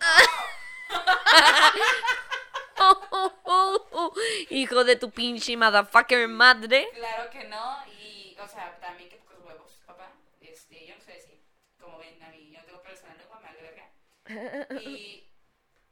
[0.01, 0.23] "Ah,
[2.79, 4.12] Oh, oh, oh, oh.
[4.51, 6.88] Hijo de tu pinche motherfucker madre.
[6.95, 10.12] Claro que no, y, o sea, también que pocos huevos, papá.
[10.40, 11.40] Este, yo no sé decir,
[11.81, 12.51] como ven a mí,
[14.28, 15.24] Y,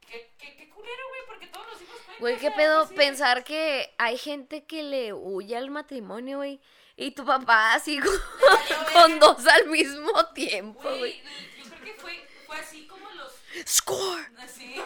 [0.01, 3.93] qué, qué, qué culero, güey, porque todos los hijos pueden Güey, qué pedo pensar que
[3.97, 6.59] hay gente que le huye al matrimonio, güey.
[6.97, 8.13] Y tu papá así con,
[8.93, 11.21] con dos al mismo tiempo, güey.
[11.57, 13.33] yo creo que fue, fue así como los,
[13.67, 14.31] Score.
[14.37, 14.75] así.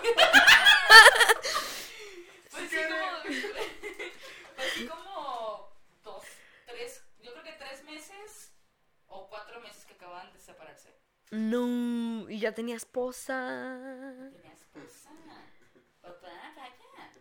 [2.49, 3.21] fue así como,
[4.55, 5.71] fue así como
[6.03, 6.23] dos,
[6.65, 8.53] tres, yo creo que tres meses
[9.07, 10.95] o cuatro meses que acababan de separarse.
[11.31, 11.67] No,
[12.39, 13.33] y ya tenía esposa.
[14.31, 15.09] Tenía esposa.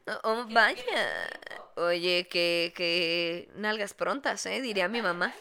[0.07, 0.21] Vaya.
[0.23, 1.31] Oh, ¿Qué vaya.
[1.77, 4.61] Oye, que, que nalgas prontas, ¿eh?
[4.61, 5.35] Diría mi mamá.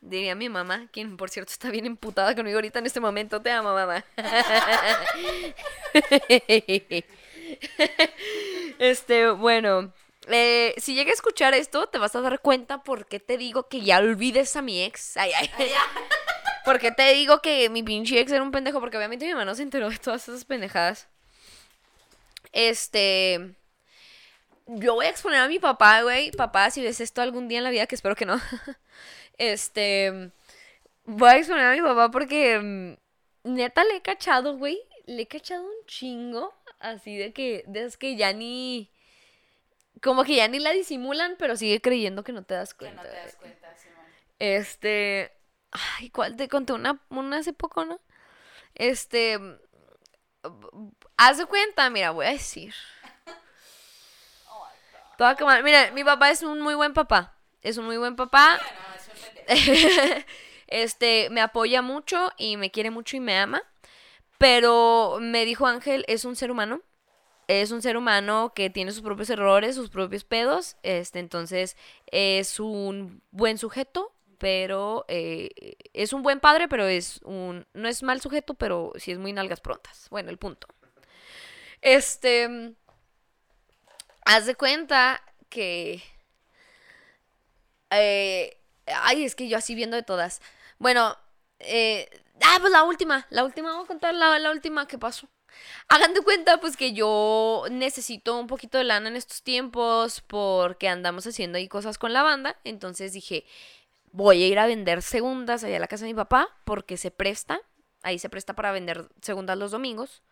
[0.00, 3.42] Diría mi mamá, quien por cierto está bien emputada conmigo ahorita en este momento.
[3.42, 4.04] Te amo, mamá.
[8.78, 9.92] Este, bueno.
[10.28, 13.68] eh, si llega a escuchar esto, te vas a dar cuenta por qué te digo
[13.68, 15.16] que ya olvides a mi ex.
[15.16, 15.48] Ay, ay.
[15.56, 15.66] ¿Por
[16.80, 18.80] qué te digo que mi pinche ex era un pendejo?
[18.80, 21.08] Porque obviamente mi mamá no se enteró de todas esas pendejadas.
[22.52, 23.54] Este.
[24.66, 26.32] Yo voy a exponer a mi papá, güey.
[26.32, 28.40] Papá, si ves esto algún día en la vida, que espero que no.
[29.38, 30.30] Este.
[31.04, 32.58] Voy a exponer a mi papá porque.
[32.60, 32.94] mm,
[33.54, 34.78] Neta le he cachado, güey.
[35.06, 36.54] Le he cachado un chingo.
[36.80, 37.64] Así de que.
[37.66, 38.90] De es que ya ni.
[40.02, 43.02] Como que ya ni la disimulan, pero sigue creyendo que no te das Que no
[43.02, 43.02] cuenta.
[43.02, 44.04] te das cuenta, Simón.
[44.38, 45.32] Este.
[45.98, 48.00] Ay, ¿cuál te conté una, una hace poco, no?
[48.74, 49.38] Este.
[51.16, 52.74] Haz de cuenta, mira, voy a decir.
[55.18, 55.62] Toda quemada.
[55.62, 57.34] Mira, mi papá es un muy buen papá.
[57.62, 58.58] Es un muy buen papá.
[60.68, 63.62] Este, me apoya mucho y me quiere mucho y me ama.
[64.36, 66.82] Pero me dijo Ángel, es un ser humano.
[67.48, 70.76] Es un ser humano que tiene sus propios errores, sus propios pedos.
[70.82, 77.66] Este, entonces, es un buen sujeto, pero eh, es un buen padre, pero es un.
[77.74, 80.08] No es mal sujeto, pero sí es muy nalgas prontas.
[80.10, 80.66] Bueno, el punto.
[81.80, 82.74] Este.
[84.24, 86.02] Haz de cuenta que.
[87.90, 90.40] Eh, ay, es que yo así viendo de todas.
[90.78, 91.16] Bueno,
[91.60, 92.08] eh,
[92.42, 95.28] ah, pues la última, la última, voy a contar la, la última que pasó.
[95.88, 100.88] Hagan de cuenta, pues que yo necesito un poquito de lana en estos tiempos porque
[100.88, 102.58] andamos haciendo ahí cosas con la banda.
[102.64, 103.44] Entonces dije,
[104.16, 107.10] voy a ir a vender segundas allá a la casa de mi papá porque se
[107.10, 107.60] presta.
[108.02, 110.22] Ahí se presta para vender segundas los domingos.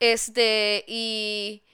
[0.00, 1.64] Este, y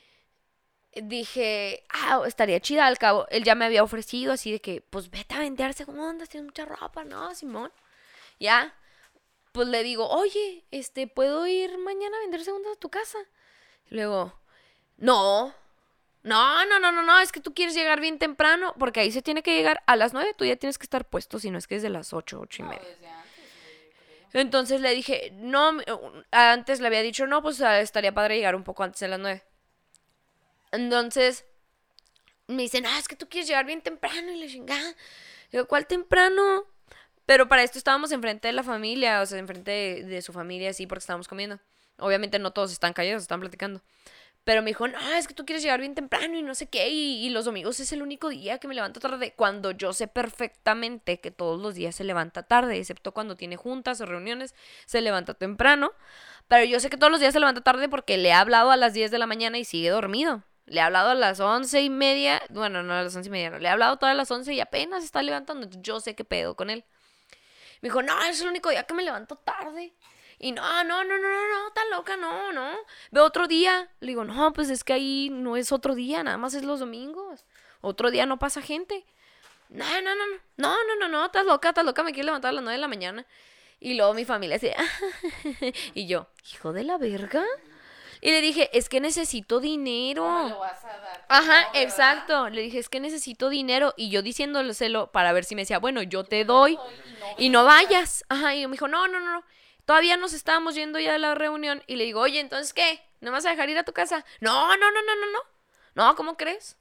[0.94, 2.86] dije, ah, estaría chida.
[2.86, 6.28] Al cabo, él ya me había ofrecido así de que, pues vete a vender segundas,
[6.28, 7.72] tienes mucha ropa, ¿no, Simón?
[8.38, 8.76] Ya,
[9.50, 13.18] pues le digo, oye, este, ¿puedo ir mañana a vender segundas a tu casa?
[13.88, 14.38] Luego,
[14.96, 15.52] no,
[16.22, 19.22] No, no, no, no, no, es que tú quieres llegar bien temprano, porque ahí se
[19.22, 21.66] tiene que llegar a las 9, tú ya tienes que estar puesto, si no es
[21.66, 23.22] que es de las 8, 8 y media.
[24.32, 25.78] Entonces le dije, no,
[26.30, 29.18] antes le había dicho, no, pues ah, estaría padre llegar un poco antes de las
[29.18, 29.42] 9.
[30.70, 31.44] Entonces
[32.46, 34.94] me dice, no, es que tú quieres llegar bien temprano y la chingada.
[35.50, 36.64] Digo, ¿cuál temprano?
[37.26, 40.70] Pero para esto estábamos enfrente de la familia, o sea, enfrente de, de su familia,
[40.70, 41.60] así, porque estábamos comiendo.
[41.98, 43.82] Obviamente no todos están callados, están platicando.
[44.44, 46.88] Pero me dijo, no, es que tú quieres llegar bien temprano y no sé qué,
[46.88, 51.20] y, los domingos es el único día que me levanto tarde, cuando yo sé perfectamente
[51.20, 54.54] que todos los días se levanta tarde, excepto cuando tiene juntas o reuniones,
[54.86, 55.92] se levanta temprano.
[56.48, 58.76] Pero yo sé que todos los días se levanta tarde porque le he hablado a
[58.76, 60.42] las 10 de la mañana y sigue dormido.
[60.66, 63.50] Le he hablado a las once y media, bueno, no a las once y media,
[63.50, 66.24] no, le he hablado todas las once y apenas está levantando, entonces yo sé qué
[66.24, 66.84] pedo con él.
[67.80, 69.92] Me dijo, no, es el único día que me levanto tarde.
[70.42, 72.72] Y no, no, no, no, no, no, está loca, no, no.
[73.12, 73.88] Ve otro día.
[74.00, 76.80] Le digo, no, pues es que ahí no es otro día, nada más es los
[76.80, 77.44] domingos.
[77.80, 79.04] Otro día no pasa gente.
[79.68, 82.48] No, no, no, no, no, no, no, no, estás loca, estás loca, me quiero levantar
[82.48, 83.24] a las nueve de la mañana.
[83.78, 84.70] Y luego mi familia así,
[85.94, 87.44] y yo, hijo de la verga.
[88.20, 90.24] Y le dije, es que necesito dinero.
[90.24, 91.24] ¿Cómo le vas a dar?
[91.28, 92.48] Ajá, No, exacto.
[92.50, 93.94] Le dije, es que necesito dinero.
[93.96, 96.78] Y yo diciéndoleselo para ver si me decía, bueno, yo te doy.
[97.38, 98.24] Y no vayas.
[98.28, 99.44] Ajá, y me dijo, no, no, no, no.
[99.84, 101.82] Todavía nos estábamos yendo ya a la reunión.
[101.86, 103.02] Y le digo, oye, entonces, ¿qué?
[103.20, 104.24] ¿No me vas a dejar ir a tu casa?
[104.40, 105.38] No, no, no, no, no, no.
[105.94, 106.76] No, ¿cómo crees?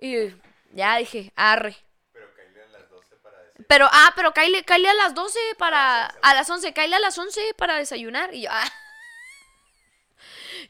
[0.00, 0.34] Y
[0.72, 1.76] ya dije, arre.
[2.12, 3.66] Pero caíle a las 12 para decir.
[3.68, 6.06] Pero, ah, pero cáile, cáile a las 12 para...
[6.06, 8.34] A las 11, cáile a las 11 para desayunar.
[8.34, 8.72] Y yo, ah.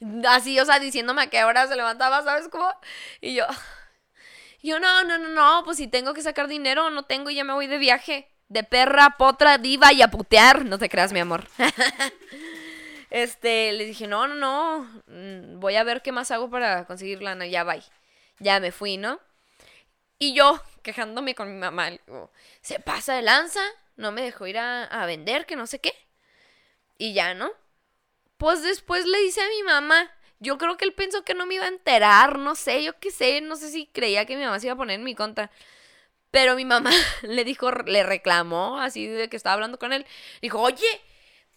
[0.29, 2.69] Así, o sea, diciéndome a qué hora se levantaba, ¿sabes cómo?
[3.21, 3.47] Y yo,
[4.63, 7.45] yo, no, no, no, no, pues si tengo que sacar dinero, no tengo y ya
[7.45, 8.32] me voy de viaje.
[8.49, 10.65] De perra, potra, diva y a putear.
[10.65, 11.45] No te creas, mi amor.
[13.13, 17.21] Este, le dije, no, no, no, mm, voy a ver qué más hago para conseguir
[17.21, 17.47] lana.
[17.47, 17.83] Ya, bye.
[18.39, 19.21] Ya me fui, ¿no?
[20.19, 22.31] Y yo, quejándome con mi mamá, le digo,
[22.63, 23.61] se pasa de lanza,
[23.97, 25.93] no me dejó ir a, a vender, que no sé qué.
[26.97, 27.51] Y ya, ¿no?
[28.39, 31.55] Pues después le dice a mi mamá, yo creo que él pensó que no me
[31.57, 34.59] iba a enterar, no sé, yo qué sé, no sé si creía que mi mamá
[34.59, 35.51] se iba a poner en mi contra.
[36.33, 36.91] Pero mi mamá
[37.23, 40.05] le dijo, le reclamó, así de que estaba hablando con él.
[40.41, 41.01] Dijo, oye,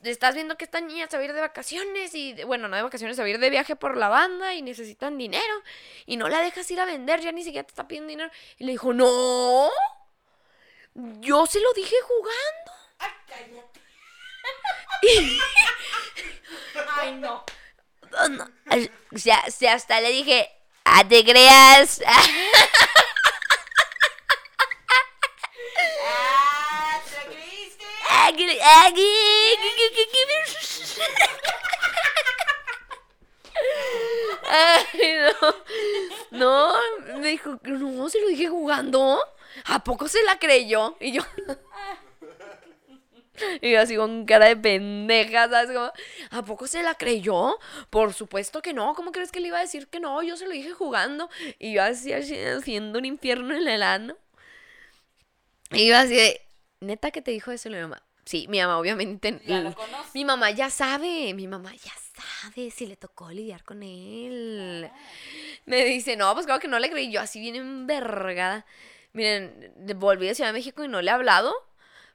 [0.03, 2.83] estás viendo que esta niña se va a ir de vacaciones y, bueno, no de
[2.83, 5.63] vacaciones, se va a ir de viaje por la banda y necesitan dinero
[6.05, 8.29] y no la dejas ir a vender, ya ni siquiera te está pidiendo dinero.
[8.59, 9.71] Y le dijo, no,
[10.93, 12.71] yo se lo dije jugando.
[12.99, 13.79] Ay, cállate.
[16.97, 17.43] Ay, no.
[18.29, 18.47] No.
[19.11, 20.49] O sea, o sea, hasta le dije,
[20.85, 22.01] ah, te creas.
[22.05, 22.23] Ah,
[27.09, 27.25] ¿te la creíste?
[27.25, 27.85] Ah, que- ah, que- que- que- que-
[34.47, 35.55] Ay, no.
[36.31, 36.73] No,
[37.19, 39.19] me dijo, no, se lo dije jugando.
[39.65, 40.95] ¿A poco se la creyó?
[40.99, 41.23] Y yo.
[43.61, 45.75] Y yo así con cara de pendeja, ¿sabes?
[45.75, 45.91] Como,
[46.31, 47.57] ¿A poco se la creyó?
[47.89, 48.95] Por supuesto que no.
[48.95, 50.23] ¿Cómo crees que le iba a decir que no?
[50.23, 51.29] Yo se lo dije jugando.
[51.59, 54.15] Y yo así, así haciendo un infierno en el ano.
[55.71, 56.41] Y yo así de,
[56.79, 58.04] neta que te dijo eso mi mamá.
[58.25, 59.39] Sí, mi mamá obviamente.
[59.45, 60.09] Ya lo conoce.
[60.13, 61.93] Mi mamá ya sabe, mi mamá ya
[62.41, 64.89] sabe si le tocó lidiar con él.
[65.65, 67.11] Me dice, no, pues claro que no le creí.
[67.11, 68.65] Yo así bien envergada.
[69.13, 71.53] Miren, volví de Ciudad de México y no le he hablado.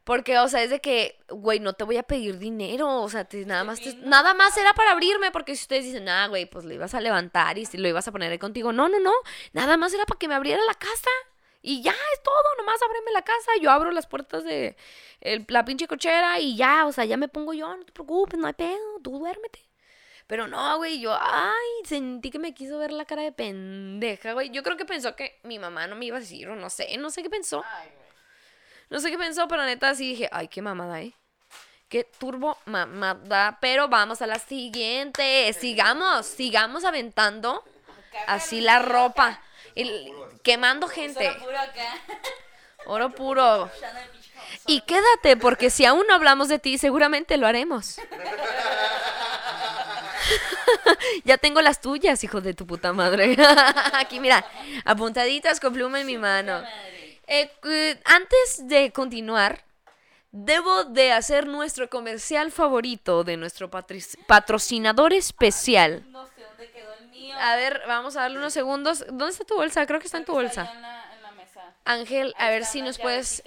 [0.02, 3.02] Porque, o sea, es de que, güey, no te voy a pedir dinero.
[3.02, 5.30] O sea, te- nada más te- nada más era para abrirme.
[5.30, 8.08] Porque si ustedes dicen, ah, güey, pues lo ibas a levantar y si lo ibas
[8.08, 8.72] a poner ahí contigo.
[8.72, 9.12] No, no, no.
[9.52, 11.10] Nada más era para que me abriera la casa.
[11.62, 14.76] Y ya es todo, nomás ábreme la casa, yo abro las puertas de
[15.20, 18.38] el- la pinche cochera y ya, o sea, ya me pongo yo, no te preocupes,
[18.38, 19.60] no hay pedo, tú duérmete.
[20.26, 24.50] Pero no, güey, yo, ay, sentí que me quiso ver la cara de pendeja, güey.
[24.50, 26.96] Yo creo que pensó que mi mamá no me iba a decir, o no sé,
[26.98, 27.64] no sé qué pensó.
[27.66, 27.88] Ay.
[28.90, 31.12] No sé qué pensó, pero neta sí dije, ay, qué mamada, ¿eh?
[31.88, 33.58] Qué turbo mamada.
[33.60, 35.52] Pero vamos a la siguiente.
[35.52, 37.64] Sigamos, sigamos aventando
[38.28, 39.42] así la ropa.
[39.74, 41.26] Y quemando gente.
[41.26, 41.94] Solo puro acá.
[42.86, 43.70] Oro puro.
[44.66, 47.98] Y quédate, porque si aún no hablamos de ti, seguramente lo haremos.
[51.24, 53.36] ya tengo las tuyas, hijo de tu puta madre.
[53.94, 54.44] Aquí, mira,
[54.84, 56.62] apuntaditas con pluma en mi mano.
[57.26, 59.64] Eh, eh, antes de continuar,
[60.32, 66.04] debo de hacer nuestro comercial favorito de nuestro patrocinador especial.
[66.10, 66.39] No sé
[67.30, 67.40] mío.
[67.40, 69.04] A ver, vamos a darle unos segundos.
[69.08, 69.86] ¿Dónde está tu bolsa?
[69.86, 70.72] Creo que está en tu está bolsa.
[70.74, 71.74] En la, en la mesa.
[71.84, 73.42] Ángel, a ver si nos puedes...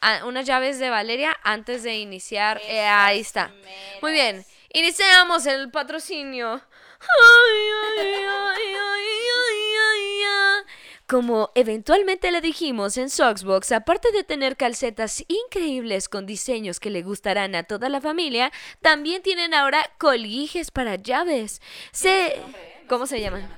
[0.00, 2.60] ah, unas llaves de Valeria antes de iniciar.
[2.64, 3.48] Eh, ahí está.
[3.48, 4.02] meras.
[4.02, 4.44] Muy bien.
[4.72, 6.60] Iniciamos el patrocinio.
[7.00, 9.18] Ay, ay, ay, ay,
[9.48, 10.64] ay, ay,
[11.06, 17.02] Como eventualmente le dijimos en Soxbox, aparte de tener calcetas increíbles con diseños que le
[17.02, 21.62] gustarán a toda la familia, también tienen ahora colguijes para llaves.
[21.92, 22.40] Se...
[22.88, 23.48] ¿Cómo se llaman?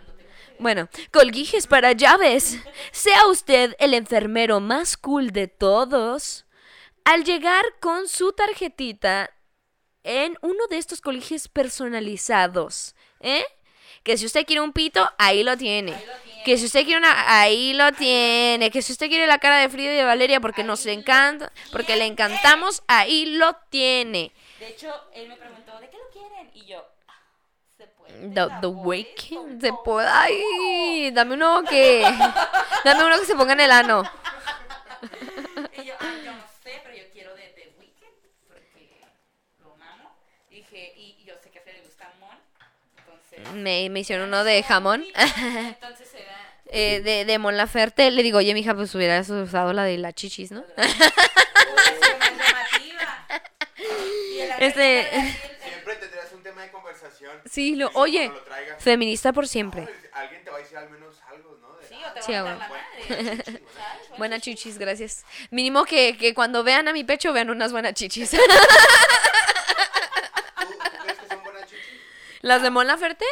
[0.59, 2.59] Bueno, colguijes para llaves.
[2.93, 6.47] Sea usted el enfermero más cool de todos.
[7.05, 9.31] Al llegar con su tarjetita
[10.05, 13.45] en uno de estos colguijes personalizados, ¿eh?
[14.03, 15.95] Que si usted quiere un pito, ahí lo tiene.
[16.45, 18.71] Que si usted quiere una, ahí lo tiene.
[18.71, 21.97] Que si usted quiere la cara de Frida y de Valeria porque nos encanta, porque
[21.97, 24.33] le encantamos, ahí lo tiene.
[24.59, 26.51] De hecho, él me preguntó, ¿de qué lo quieren?
[26.55, 26.90] Y yo, "Ah, se puede.
[28.35, 30.07] The, the Weeknd, se puede.
[30.09, 32.03] Ay, dame uno que.
[32.85, 34.03] Dame uno que se ponga en el ano.
[35.77, 38.17] Y yo, ah, yo no sé, pero yo quiero de The Weeknd
[38.49, 39.01] porque
[39.61, 40.15] lo amo.
[40.51, 42.37] Dije, y, y yo sé que a Fede le gusta Mon.
[42.99, 43.53] Entonces.
[43.55, 45.05] Me, me hicieron uno de jamón.
[45.15, 46.37] Entonces era.
[46.67, 48.11] eh, de, de Mon Laferte.
[48.11, 50.61] Le digo, oye, mija, pues hubieras usado la de la chichis, ¿no?
[50.61, 50.99] Uy, es
[52.19, 53.27] más llamativa.
[54.35, 55.09] Y el Este-
[57.29, 57.53] conversación.
[57.53, 58.29] Sí, lo- oye.
[58.29, 58.35] lo
[58.79, 59.89] Feminista por siempre.
[60.13, 61.77] alguien te va a decir al menos algo, ¿no?
[61.77, 62.85] De, Sí, ah, o te Sí, va a ah, matar la bueno.
[63.35, 63.45] madre.
[63.75, 64.19] ¿sabes?
[64.19, 65.25] Buena chichis, gracias.
[65.51, 68.31] Mínimo que, que cuando vean a mi pecho vean unas buenas chichis.
[68.31, 68.43] ¿Tú, tú
[71.03, 71.83] crees que son buenas chichis?
[72.43, 73.25] ¿Las de Mon Laferte?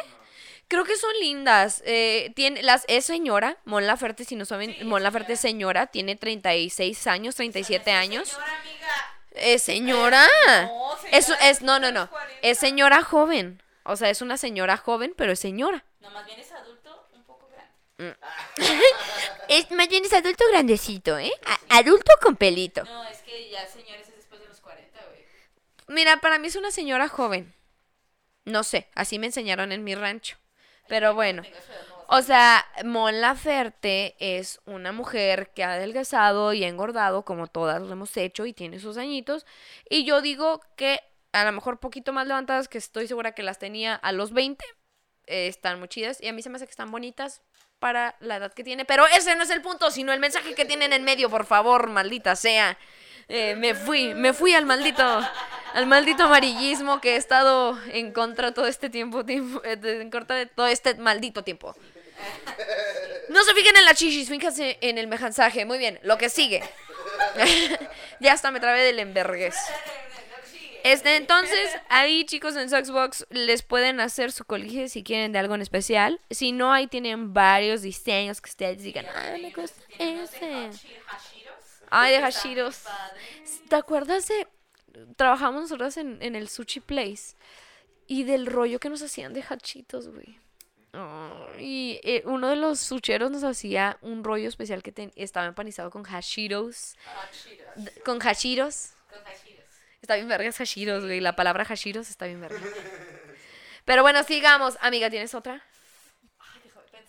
[0.69, 1.83] Creo que son lindas.
[1.87, 5.41] Eh, tiene, las, es señora, Mon Laferte, si no saben, Sí, Mon es Laferte es
[5.41, 8.29] señora, tiene 36 años, 37 años.
[8.29, 8.89] Señora amiga.
[9.33, 10.27] Es señora.
[10.67, 12.11] No, Es, señora, es, no, no, no.
[12.11, 12.39] 40.
[12.43, 13.63] Es señora joven.
[13.89, 15.83] O sea, es una señora joven, pero es señora.
[16.01, 18.17] No, más bien es adulto un poco grande.
[19.49, 21.33] Es, más bien es adulto grandecito, ¿eh?
[21.71, 22.85] adulto con pelito.
[22.85, 25.25] No, es que ya señores es después de los 40, güey.
[25.87, 27.55] Mira, para mí es una señora joven.
[28.45, 30.37] No sé, así me enseñaron en mi rancho.
[30.87, 31.43] Pero bueno.
[32.09, 37.81] O sea, Mon Laferte es una mujer que ha adelgazado y ha engordado, como todas
[37.81, 39.47] lo hemos hecho, y tiene sus añitos.
[39.89, 41.01] Y yo digo que
[41.43, 44.65] a lo mejor poquito más levantadas, que estoy segura que las tenía a los 20,
[45.27, 46.21] eh, están muy chidas.
[46.21, 47.43] Y a mí se me hace que están bonitas
[47.79, 48.85] para la edad que tiene.
[48.85, 51.89] Pero ese no es el punto, sino el mensaje que tienen en medio, por favor,
[51.89, 52.79] maldita sea.
[53.29, 55.05] Eh, me fui, me fui al maldito,
[55.75, 60.37] al maldito amarillismo que he estado en contra todo este tiempo, tiempo eh, en contra
[60.37, 61.77] de todo este maldito tiempo.
[63.29, 65.67] No se fijen en las chichis, fíjense en el mensaje.
[65.67, 66.63] Muy bien, lo que sigue.
[68.21, 69.57] ya hasta me trabé del envergues.
[70.85, 75.55] Este, entonces, ahí chicos en Soxbox les pueden hacer su colige si quieren de algo
[75.55, 76.21] en especial.
[76.31, 80.71] Si no, ahí tienen varios diseños que ustedes digan, ah, me gusta ese.
[81.91, 82.85] Ay, de hashiros.
[83.69, 84.47] ¿Te acuerdas de...
[85.17, 87.37] Trabajamos nosotros en, en el sushi place
[88.07, 90.39] y del rollo que nos hacían de hachitos, güey.
[90.93, 95.47] Ay, y eh, uno de los sucheros nos hacía un rollo especial que ten- estaba
[95.47, 96.97] empanizado con hashiros.
[97.77, 98.91] d- Con hashiros.
[100.09, 101.21] Está bien vergas hashiros, güey.
[101.21, 102.59] La palabra hashiros está bien verga.
[103.85, 104.79] Pero bueno, sigamos.
[104.81, 105.63] Amiga, ¿tienes otra?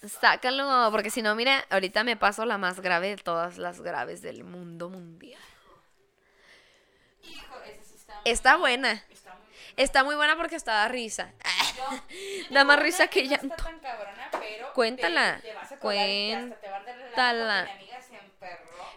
[0.05, 4.21] Sácalo, porque si no, mira, ahorita me paso la más grave de todas las graves
[4.21, 5.39] del mundo mundial.
[8.25, 9.01] Está buena.
[9.09, 9.45] Está muy
[9.77, 11.31] Está muy buena porque está da risa.
[11.77, 13.45] Yo- Da más risa que no llanto.
[13.55, 17.69] está tan cabrona, pero Cuéntala, te- cuéntala.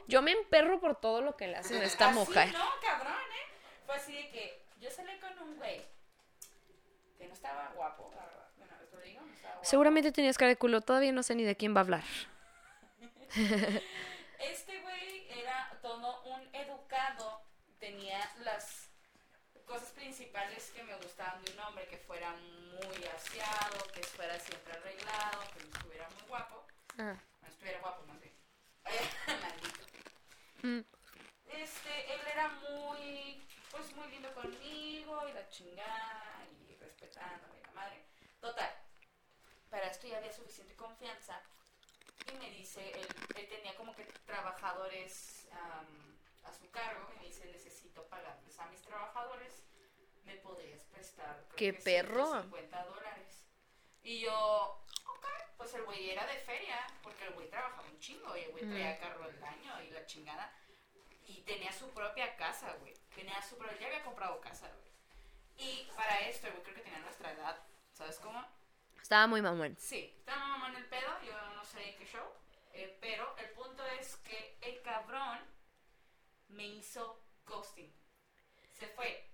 [0.08, 2.52] Yo me emperro por todo lo que le hacen a esta mujer.
[2.52, 3.51] No, cabrón, ¿eh?
[3.92, 5.84] Fue así de que yo salí con un güey
[7.18, 8.48] que no estaba guapo, la verdad.
[8.56, 9.68] Bueno, te lo digo, no estaba guapo.
[9.68, 10.80] Seguramente tenías cara de culo.
[10.80, 12.04] Todavía no sé ni de quién va a hablar.
[14.38, 17.42] Este güey era todo un educado,
[17.78, 18.88] tenía las
[19.66, 24.72] cosas principales que me gustaban de un hombre, que fuera muy aseado, que fuera siempre
[24.72, 26.64] arreglado, que no estuviera muy guapo,
[26.98, 27.14] Ah.
[27.42, 28.34] no estuviera guapo más bien.
[29.42, 29.86] Maldito.
[30.62, 30.80] Mm.
[31.52, 38.04] Este, él era muy, pues muy lindo conmigo y la chingada y respetándome la madre.
[38.40, 38.70] Total.
[39.70, 41.40] Para esto ya había suficiente confianza
[42.30, 47.26] y me dice, él, él tenía como que trabajadores am, a su cargo y me
[47.26, 49.62] dice, necesito pagarles a mis trabajadores,
[50.24, 51.42] ¿me podrías prestar?
[51.56, 52.26] ¡Qué perro!
[52.26, 53.46] 150 dólares.
[54.02, 58.36] Y yo, ok, pues el güey era de feria, porque el güey trabajaba un chingo
[58.36, 60.52] y el güey traía carro del año y la chingada.
[61.26, 62.94] Y tenía su propia casa, güey.
[63.14, 64.92] Tenía su propia, ya había comprado casa, güey.
[65.70, 67.58] Y para esto, güey creo que tenía nuestra edad,
[67.92, 68.44] ¿sabes cómo?
[69.00, 69.76] Estaba muy mamón.
[69.78, 72.24] Sí, estaba mamá en el pedo, yo no sé qué show.
[72.74, 75.38] eh, pero el punto es que el cabrón
[76.48, 77.92] me hizo ghosting.
[78.78, 79.28] Se fue.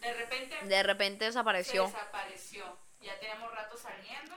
[0.00, 1.84] De repente De repente se desapareció.
[1.86, 2.78] desapareció.
[3.00, 4.34] Ya teníamos rato saliendo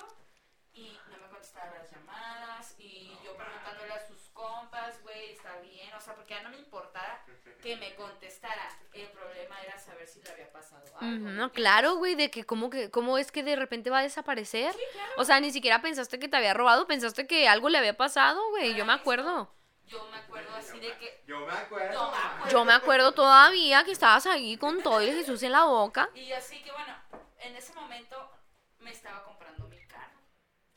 [0.79, 5.93] y no me contestaba las llamadas y yo preguntándole a sus compas, güey, está bien,
[5.93, 7.25] o sea, porque ya no me importara
[7.61, 8.69] que me contestara.
[8.93, 10.97] El problema era saber si le había pasado algo.
[10.97, 13.99] Ujú, ¿me No, claro, güey, de que cómo, que cómo es que de repente va
[13.99, 14.73] a desaparecer.
[14.73, 15.11] Sí, claro.
[15.17, 18.41] O sea, ni siquiera pensaste que te había robado, pensaste que algo le había pasado,
[18.51, 18.75] güey.
[18.75, 19.53] Yo me acuerdo.
[19.87, 21.93] Yo me acuerdo así de que Yo me acuerdo.
[21.93, 22.49] Yo me acuerdo.
[22.51, 26.09] Yo me acuerdo todavía que estabas ahí con todo el Jesús en la boca.
[26.13, 26.93] Y así que bueno,
[27.39, 28.31] en ese momento
[28.79, 29.58] me estaba comprando.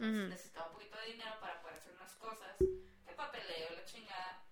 [0.03, 2.59] Necesitaba un poquito de dinero para poder hacer unas cosas.
[2.59, 4.43] De papeleo, la chingada.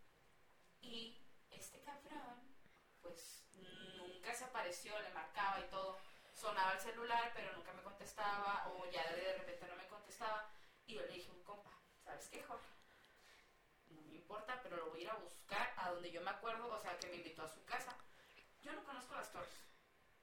[0.81, 1.19] Y
[1.51, 2.55] este cabrón,
[3.03, 3.49] pues
[3.97, 5.99] nunca se apareció, le marcaba y todo.
[6.33, 8.69] Sonaba el celular, pero nunca me contestaba.
[8.69, 10.49] O ya de repente no me contestaba.
[10.87, 11.73] Y yo le dije un compa,
[12.05, 12.69] ¿sabes qué, Jorge?
[13.89, 16.73] No me importa, pero lo voy a ir a buscar a donde yo me acuerdo,
[16.73, 17.97] o sea, que me invitó a su casa.
[18.63, 19.70] Yo no conozco las torres.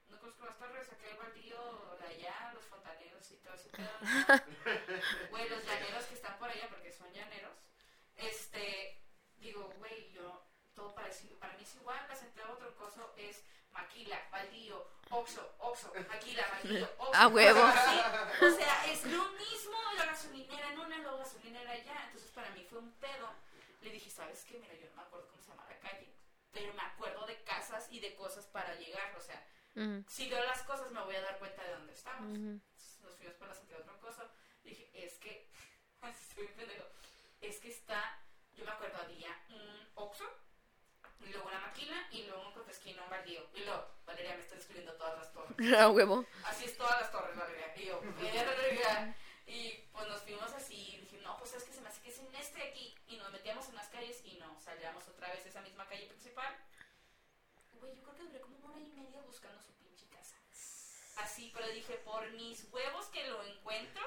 [0.09, 3.89] No conozco las torres, aquel baldío de allá, los fontaneros y todo ese pedo.
[4.01, 4.07] ¿no?
[5.31, 7.57] Güey, los llaneros que están por allá, porque son llaneros.
[8.15, 9.01] Este,
[9.37, 14.19] digo, güey, yo, todo parecido, para mí es igual, la central otro coso es maquila,
[14.31, 17.15] baldío, oxo, oxo, maquila, baldío, oxo.
[17.15, 17.61] A huevo.
[17.61, 22.03] O sea, es lo mismo la gasolinera en una, luego gasolinera allá.
[22.05, 23.29] Entonces para mí fue un pedo.
[23.81, 24.57] Le dije, ¿sabes qué?
[24.59, 26.07] Mira, yo no me acuerdo cómo se llama la calle,
[26.51, 29.15] pero me acuerdo de casas y de cosas para llegar.
[29.15, 29.45] O sea,
[29.77, 32.35] Ujú, si veo las cosas me voy a dar cuenta de dónde estamos.
[32.35, 32.59] ujú.
[33.03, 34.23] Nos fuimos por la Santiago Troncoso.
[34.63, 35.47] Dije, es que,
[36.29, 36.85] estoy pendejo,
[37.41, 38.19] es que está,
[38.55, 40.25] yo me acuerdo, había un Oxxo,
[41.21, 43.47] y luego una máquina, y luego un protesquino, un baldío.
[43.53, 45.55] Y luego, Valeria me está describiendo todas las torres.
[45.79, 46.25] A huevo.
[46.43, 47.73] Así es todas las torres, Valeria.
[47.75, 49.15] Y yo, verga.
[49.45, 52.09] Y pues nos fuimos así, y dije, no, pues es que se me hace que
[52.09, 52.95] es en este de aquí.
[53.07, 56.07] Y nos metíamos en las calles y no, salíamos otra vez a esa misma calle
[56.07, 56.53] principal.
[57.79, 60.35] Güey, yo creo que duré como una hora y media buscando su pinche casa.
[61.17, 64.03] Así, pero dije, por mis huevos que lo encuentro,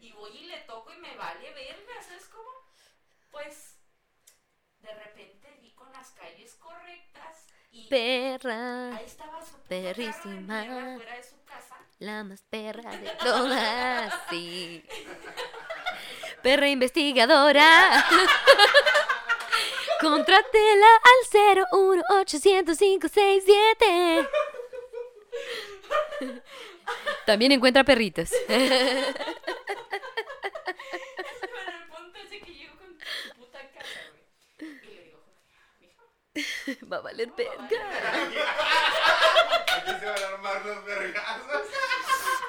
[0.00, 2.48] y voy y le toco y me vale verga, ¿sabes cómo?
[3.30, 3.76] Pues,
[4.80, 10.64] de repente vi con las calles correctas y Perra, ahí estaba su perrísima.
[10.96, 11.76] fuera de su casa.
[11.98, 14.84] la más perra de todas, sí.
[16.42, 18.04] Perra investigadora.
[20.00, 21.20] Contrátela al
[21.70, 24.28] 0180567.
[27.26, 28.30] También encuentra perritos.
[28.48, 28.74] Bueno,
[31.66, 34.22] el punto es de que llego con su puta casa, güey.
[34.70, 35.18] Y le digo,
[35.84, 36.04] mijo,
[36.90, 37.68] Va a valer verga.
[39.76, 41.62] Aquí se van a armar los vergazos.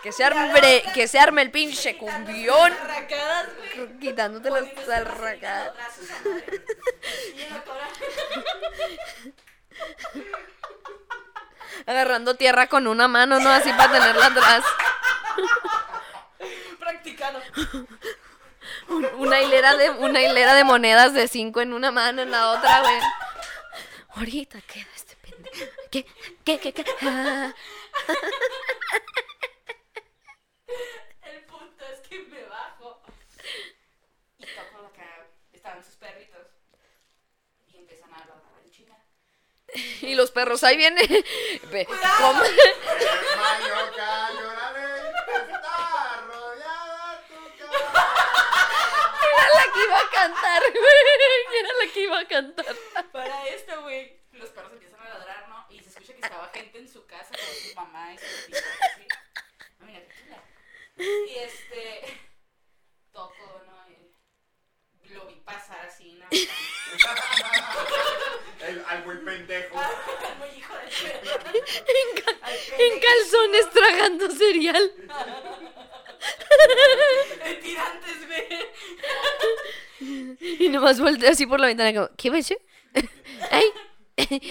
[0.04, 2.74] Que se arme, que se arme el pinche cumbión.
[4.00, 5.04] Quitándote las tora-
[11.86, 13.50] Agarrando tierra con una mano, ¿no?
[13.50, 14.64] Así para tenerla atrás.
[16.80, 17.40] practicando.
[18.90, 22.52] Un- Una hilera de, una hilera de monedas de cinco en una mano, en la
[22.52, 23.00] otra, güey.
[24.16, 25.66] Ahorita queda este pendejo.
[25.92, 26.06] ¿Qué?
[26.44, 26.60] ¿Qué?
[26.60, 26.74] ¿Qué?
[26.74, 26.86] ¿Qué?
[27.04, 27.54] Ah.
[31.24, 33.02] El punto es que me bajo
[34.40, 35.04] y toco lo que
[35.54, 36.48] estaban sus perritos
[37.68, 38.96] y empiezan a ladrar en China.
[40.02, 41.02] Y los perros, ahí viene.
[41.72, 41.86] Ve.
[42.18, 42.44] ¿cómo?
[42.44, 42.54] Era
[49.56, 51.60] la que iba a cantar, güey.
[51.60, 52.76] Era la que iba a cantar.
[53.12, 55.66] Para esto, güey, los perros empiezan a ladrar, ¿no?
[55.70, 58.64] Y se escucha que estaba gente en su casa con su mamá y sus hijos,
[58.82, 59.08] así.
[59.80, 60.44] No, mira, tequila.
[60.98, 62.20] Y este.
[63.12, 63.89] Toco, ¿no?
[65.14, 66.26] Lo vi pasar así, ¿no?
[68.68, 69.76] El, al muy pendejo.
[70.40, 70.82] Muy hijo de.
[70.82, 70.88] En,
[72.24, 74.92] ca- Al en calzones tragando cereal.
[77.44, 78.48] De tirantes, güey.
[80.60, 82.54] Y nomás voltea así por la ventana como, ¿qué ves?
[83.52, 83.66] Ay.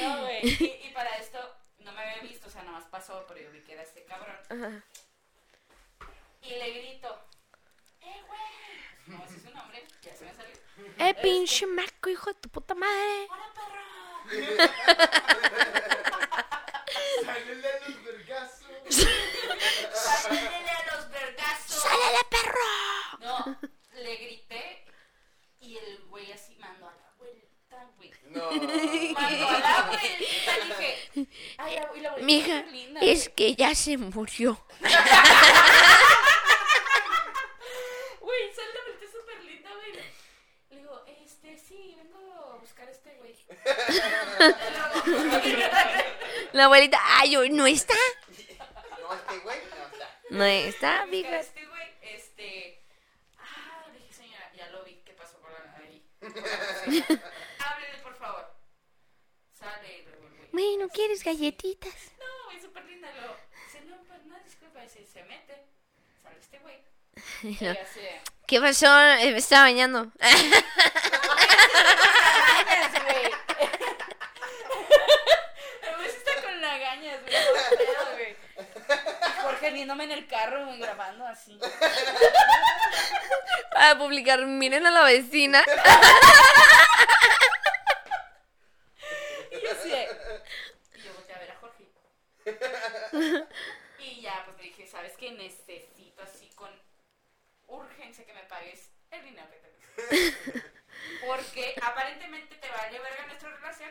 [0.02, 0.40] No, güey.
[0.42, 1.38] Y, y para esto
[1.80, 4.04] no me había visto, o sea, nada más pasó, pero yo vi que era este
[4.04, 4.36] cabrón.
[4.48, 4.84] Ajá.
[6.42, 7.18] Y le grito,
[8.00, 8.40] ¡eh, güey!
[9.06, 10.56] No, ese es su nombre, ya se me salió.
[10.98, 13.28] Eh, pinche marco, hijo de tu puta madre.
[13.30, 13.82] ¡Hola, perro!
[17.24, 18.66] Sale de los vergazos.
[19.94, 21.82] ¡Sálele a los vergazos!
[21.82, 22.72] ¡Sálele, perro!
[23.20, 23.58] No,
[24.02, 24.84] le grité
[25.60, 28.12] y el güey así mandó a la vuelta, güey.
[28.30, 28.50] No.
[28.50, 31.28] Mandó a la vuelta, dije,
[31.58, 33.34] ay, la, y la abuelita Mija, linda, es güey.
[33.36, 34.64] que ya se murió.
[38.20, 39.92] Güey, sale la abuelita súper linda, güey.
[40.70, 42.18] Le digo, este, sí, vengo
[42.52, 43.34] a buscar a este güey.
[46.58, 47.94] La abuelita, ay, hoy no está.
[49.00, 50.18] No, este güey no está.
[50.30, 51.38] No está, a mija.
[51.38, 52.82] Este güey, este,
[57.60, 58.52] Háblele, por favor.
[59.52, 60.48] Sale y luego el güey.
[60.50, 61.94] Bueno, ¿quieres galletitas?
[62.18, 63.08] No, güey, súper linda.
[63.12, 64.80] Lo, dice, no, pues no, disculpa.
[64.80, 65.62] Dice, se mete.
[66.20, 66.82] Sale este güey.
[67.60, 67.72] No.
[68.48, 68.86] ¿Qué pasó?
[68.86, 70.10] Me estaba bañando.
[72.58, 73.24] lagañas, güey.
[75.82, 76.18] El güey sí
[76.88, 77.34] lagañas, güey.
[77.34, 78.36] todo pedo, güey.
[78.58, 81.58] Y Jorge viéndome en el carro, güey, grabando así.
[83.72, 85.64] Para publicar, miren a la vecina.
[89.50, 90.08] Y yo así de...
[90.94, 91.84] Y yo volteé a ver a Jorge.
[93.98, 95.30] Y ya, pues le dije, ¿sabes qué?
[95.32, 96.70] Necesito así con
[97.66, 100.62] urgencia que me pagues el dinero que te presté.
[101.26, 103.90] Porque aparentemente te vale verga nuestra relación.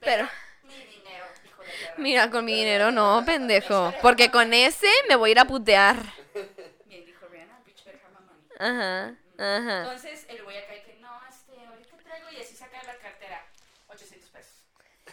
[0.00, 0.28] Pero,
[0.64, 1.94] Mi dinero, hijo de perra.
[1.98, 3.92] mira, con mi dinero no, pendejo.
[4.02, 5.96] Porque con ese me voy a ir a putear.
[6.86, 8.44] Bien, dijo Rihanna, bitch better have my money.
[8.58, 9.78] Ajá, ajá.
[9.82, 13.46] Entonces el güey acá que no, este, ahorita traigo y así saca de la cartera
[13.88, 14.54] 800 pesos.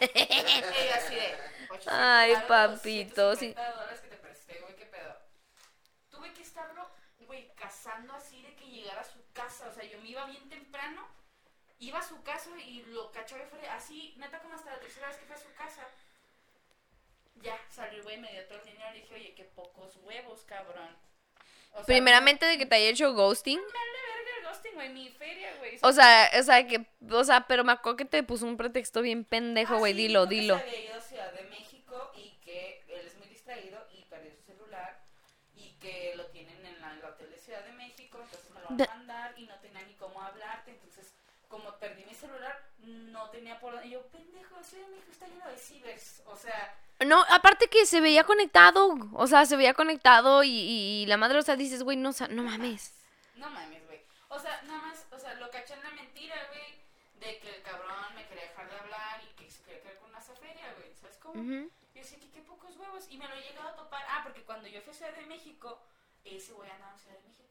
[0.00, 1.34] y yo así de
[1.70, 3.54] 800 Ay, papito, sí.
[3.54, 5.16] 250 dólares que te presté, güey, qué pedo.
[6.10, 6.88] Tuve que estarlo,
[7.20, 9.68] güey, cazando así de que llegara a su casa.
[9.68, 11.06] O sea, yo me iba bien temprano,
[11.80, 15.08] iba a su casa y lo cachaba y fue así, neta, como hasta la tercera
[15.08, 15.86] vez que fue a su casa.
[17.42, 20.44] Ya, salió el güey, me dio todo el dinero y dije, oye, qué pocos huevos,
[20.44, 20.94] cabrón.
[21.72, 23.60] O sea, Primeramente de que te haya hecho ghosting.
[24.94, 25.78] mi feria, güey.
[25.82, 29.02] O sea, o sea, que, o sea, pero me acuerdo que te puso un pretexto
[29.02, 29.92] bien pendejo, Ah, güey.
[29.92, 30.58] sí, dilo, dijo que dilo.
[30.58, 34.30] Se había ido a Ciudad de México y que él es muy distraído y perdió
[34.32, 35.00] su celular
[35.54, 38.68] y que lo tienen en la- el hotel de Ciudad de México, entonces me lo
[38.68, 40.89] van a mandar y no tenía ni cómo hablarte, entonces
[41.50, 43.88] como perdí mi celular, no tenía por dónde.
[43.88, 46.74] Y yo, pendejo, Ciudad de México está lleno de cibers, o sea,
[47.04, 48.96] No, aparte que se veía conectado.
[49.14, 52.42] O sea, se veía conectado y, y- la madre, o sea, dices, güey, no, no
[52.42, 52.94] mames.
[53.36, 54.00] no mames, güey.
[54.28, 56.78] O sea, nada más, o sea, lo caché en la mentira, güey,
[57.20, 60.10] de que el cabrón me quería dejar de hablar y que se quería quedar con
[60.10, 61.40] una feria, güey, ¿sabes cómo?
[61.40, 61.70] Ujú.
[61.94, 63.06] Yo decía que qué pocos huevos.
[63.10, 64.04] Y me lo he llegado a topar.
[64.08, 65.80] Ah, porque cuando yo fui a Ciudad de México,
[66.24, 67.49] ese güey andaba en Ciudad de México.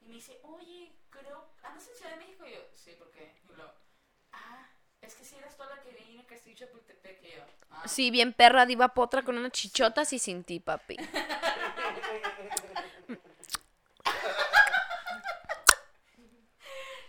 [0.00, 1.50] Y me dice, oye, creo.
[1.62, 2.44] ¿Andas en Ciudad de México?
[2.46, 3.34] Y yo, sí, ¿por qué?
[3.44, 3.72] Y lo,
[4.32, 4.68] ah,
[5.00, 5.90] es que si eras toda la que
[6.26, 7.22] castillo de Chapultepec.
[7.24, 7.82] Y yo, ah.
[7.86, 10.96] Sí, bien perra, diva potra con unas chichotas y sin ti, papi.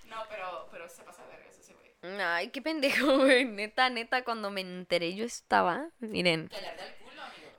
[0.06, 2.22] No, pero, pero se pasa verga ese güey.
[2.22, 3.46] Ay, qué pendejo, güey.
[3.46, 6.58] Neta, neta, cuando me enteré yo estaba, miren, Que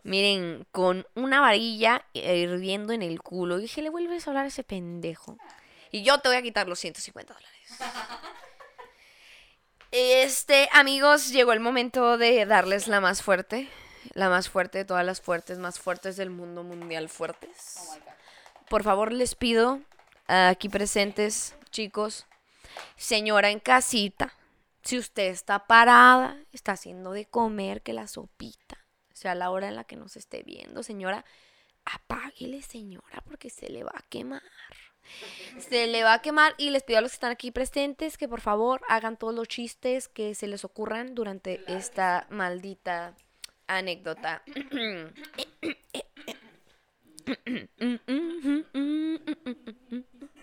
[0.03, 3.59] miren, con una varilla hirviendo en el culo.
[3.59, 5.39] Y dije, le vuelves a hablar a ese pendejo.
[5.91, 7.79] Y yo te voy a quitar los 150 dólares.
[9.91, 13.69] Este, amigos, llegó el momento de darles la más fuerte.
[14.15, 17.77] La más fuerte de todas las fuertes, más fuertes del mundo mundial fuertes.
[17.79, 17.99] Oh.
[18.69, 19.81] Por favor, les pido,
[20.27, 22.27] aquí presentes, chicos,
[22.97, 24.35] señora en casita,
[24.83, 28.82] si usted está parada, está haciendo de comer, que la sopita
[29.23, 31.25] sea la hora en la que nos esté viendo, señora,
[31.85, 34.43] apáguele, señora, porque se le va a quemar.
[35.59, 38.29] Se le va a quemar y les pido a los que están aquí presentes que
[38.29, 43.15] por favor hagan todos los chistes que se les ocurran durante Claro esta maldita
[43.67, 44.43] anécdota.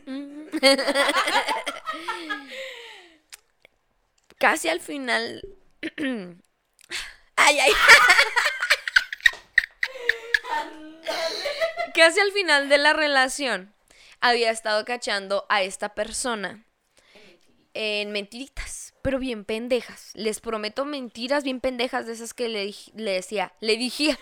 [4.40, 5.46] Casi al final.
[7.36, 7.72] ay, ay.
[11.94, 13.74] Casi al final de la relación
[14.22, 16.64] había estado cachando a esta persona
[17.74, 20.12] en mentiritas, pero bien pendejas.
[20.14, 24.18] Les prometo mentiras bien pendejas de esas que le, le decía, le dije.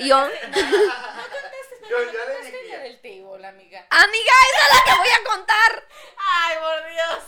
[0.00, 2.78] Y yo, Yo ya le Es dije.
[2.78, 3.86] del table, amiga.
[3.90, 5.88] amiga, esa es la que voy a contar.
[6.18, 7.24] Ay, por Dios.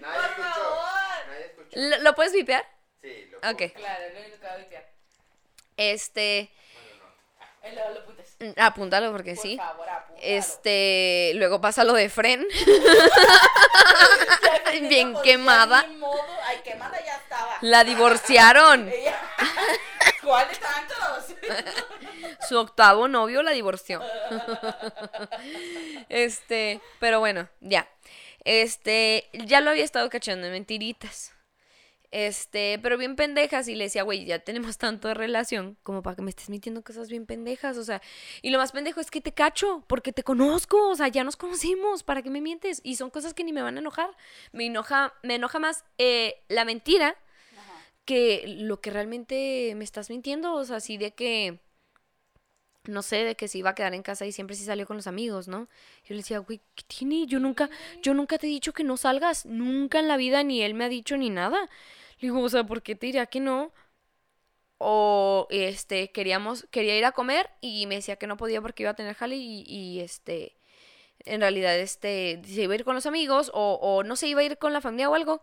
[0.00, 0.48] Nadie Por escuchó.
[0.64, 1.26] favor.
[1.28, 1.68] Nadie escuchó.
[1.78, 2.64] ¿Lo, lo puedes vipear?
[3.02, 3.72] Sí, lo Ok.
[3.74, 4.90] Claro, lo que a vipear.
[5.76, 6.50] Este,
[7.74, 8.36] Lo apuntes.
[8.40, 9.56] mm, apúntalo porque Por sí.
[9.56, 10.18] favor, apúntalo.
[10.22, 12.46] Este, luego pasa lo de Fren.
[14.88, 15.86] Bien quemada.
[15.98, 16.20] modo.
[16.44, 17.56] Ay, quemada ya estaba.
[17.62, 18.90] La divorciaron.
[20.22, 21.36] ¿Cuál de tantos?
[22.48, 24.02] Su octavo novio la divorció.
[26.08, 27.88] Este, pero bueno, ya.
[28.44, 31.32] Este, ya lo había estado cachando en mentiritas.
[32.16, 33.68] Este, pero bien pendejas.
[33.68, 36.82] Y le decía, güey, ya tenemos tanto de relación como para que me estés mintiendo
[36.82, 37.76] cosas bien pendejas.
[37.76, 38.00] O sea,
[38.40, 40.88] y lo más pendejo es que te cacho, porque te conozco.
[40.88, 42.04] O sea, ya nos conocimos.
[42.04, 42.80] ¿Para qué me mientes?
[42.82, 44.16] Y son cosas que ni me van a enojar.
[44.52, 47.16] Me enoja, me enoja más eh, la mentira
[48.06, 50.54] que lo que realmente me estás mintiendo.
[50.54, 51.60] O sea, así de que.
[52.84, 54.96] no sé, de que se iba a quedar en casa y siempre sí salió con
[54.96, 55.68] los amigos, ¿no?
[56.04, 57.26] Yo le decía, güey, ¿qué tiene?
[57.26, 57.68] Yo nunca,
[58.00, 60.84] yo nunca te he dicho que no salgas, nunca en la vida ni él me
[60.86, 61.68] ha dicho ni nada.
[62.18, 63.72] Le digo, o sea, ¿por qué te diría que no?
[64.78, 68.90] O, este, queríamos, quería ir a comer y me decía que no podía porque iba
[68.90, 70.56] a tener jale y, y, este,
[71.20, 74.40] en realidad, este, se iba a ir con los amigos o, o no se iba
[74.40, 75.42] a ir con la familia o algo.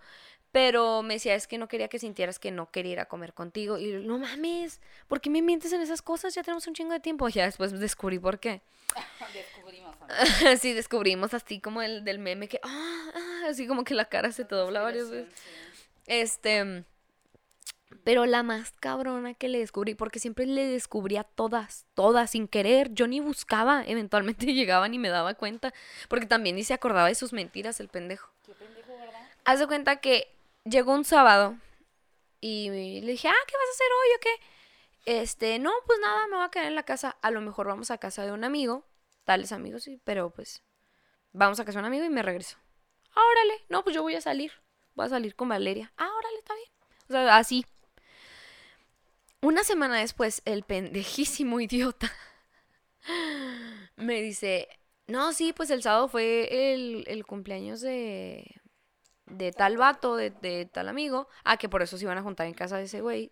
[0.54, 3.34] Pero me decía, es que no quería que sintieras que no quería ir a comer
[3.34, 3.80] contigo.
[3.80, 6.36] Y yo, no mames, ¿por qué me mientes en esas cosas?
[6.36, 7.28] Ya tenemos un chingo de tiempo.
[7.28, 8.62] Ya después descubrí por qué.
[9.34, 9.96] Descubrimos.
[10.62, 14.32] sí, descubrimos así como el del meme que, ah, ah, así como que la cara
[14.32, 15.34] se te dobla varias veces.
[15.34, 15.73] Sí.
[16.08, 16.86] Este,
[18.04, 22.94] pero la más cabrona que le descubrí, porque siempre le descubría todas, todas, sin querer.
[22.94, 25.74] Yo ni buscaba, eventualmente llegaban y me daba cuenta.
[26.10, 28.30] Porque también ni se acordaba de sus mentiras, el pendejo.
[28.46, 29.28] Qué pendejo, ¿verdad?
[29.46, 30.28] Haz de cuenta que
[30.66, 31.56] llegó un sábado
[32.42, 35.22] y le dije, ah, ¿qué vas a hacer hoy o qué?
[35.22, 37.16] Este, no, pues nada, me voy a quedar en la casa.
[37.22, 38.86] A lo mejor vamos a casa de un amigo,
[39.24, 40.62] tales amigos, sí, pero pues
[41.32, 42.58] vamos a casa de un amigo y me regreso.
[43.16, 44.52] Ah, órale, no, pues yo voy a salir.
[44.96, 45.92] Voy a salir con Valeria.
[45.98, 46.70] Ah, órale, está bien.
[47.10, 47.66] O sea, así.
[49.42, 52.12] Una semana después, el pendejísimo idiota
[53.98, 54.70] me dice,
[55.08, 58.62] no, sí, pues el sábado fue el, cumpleaños de,
[59.26, 61.28] de tal vato, de, de tal amigo.
[61.44, 63.32] Ah, que por eso se iban a juntar en casa de ese güey.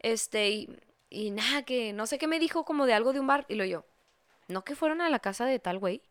[0.00, 3.26] Este, y, y nada, que no sé qué me dijo como de algo de un
[3.26, 3.46] bar.
[3.48, 3.84] Y lo yo,
[4.48, 6.02] ¿no que fueron a la casa de tal güey?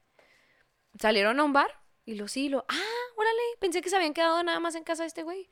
[0.99, 1.81] ¿Salieron a un bar?
[2.05, 5.03] Y lo sí, lo, ah, órale, pensé que se habían quedado nada más en casa
[5.03, 5.49] de este güey.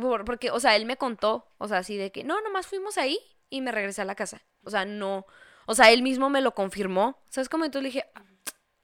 [0.00, 2.96] Por- porque, o sea, él me contó, o sea, así de que, no, nomás fuimos
[2.98, 3.18] ahí
[3.50, 4.42] y me regresé a la casa.
[4.64, 5.26] O sea, no,
[5.66, 7.22] o sea, él mismo me lo confirmó.
[7.28, 7.64] ¿Sabes cómo?
[7.64, 8.24] Entonces le dije, "Ah,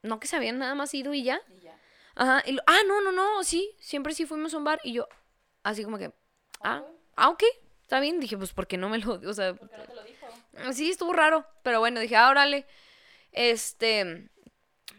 [0.03, 1.41] no que se habían nada más ido y ya.
[1.57, 1.79] Y ya.
[2.15, 4.93] Ajá, y lo, ah, no, no, no, sí, siempre sí fuimos a un bar y
[4.93, 5.09] yo,
[5.63, 6.13] así como que,
[6.63, 6.91] ah, Ok.
[7.17, 7.43] ah, ok,
[7.83, 8.21] está bien.
[8.21, 10.73] Dije, pues, ¿por qué no me lo, o sea, ¿Por qué no te lo dijo?
[10.75, 12.67] Sí, estuvo raro, pero bueno, dije, ah, órale.
[13.33, 14.29] Este,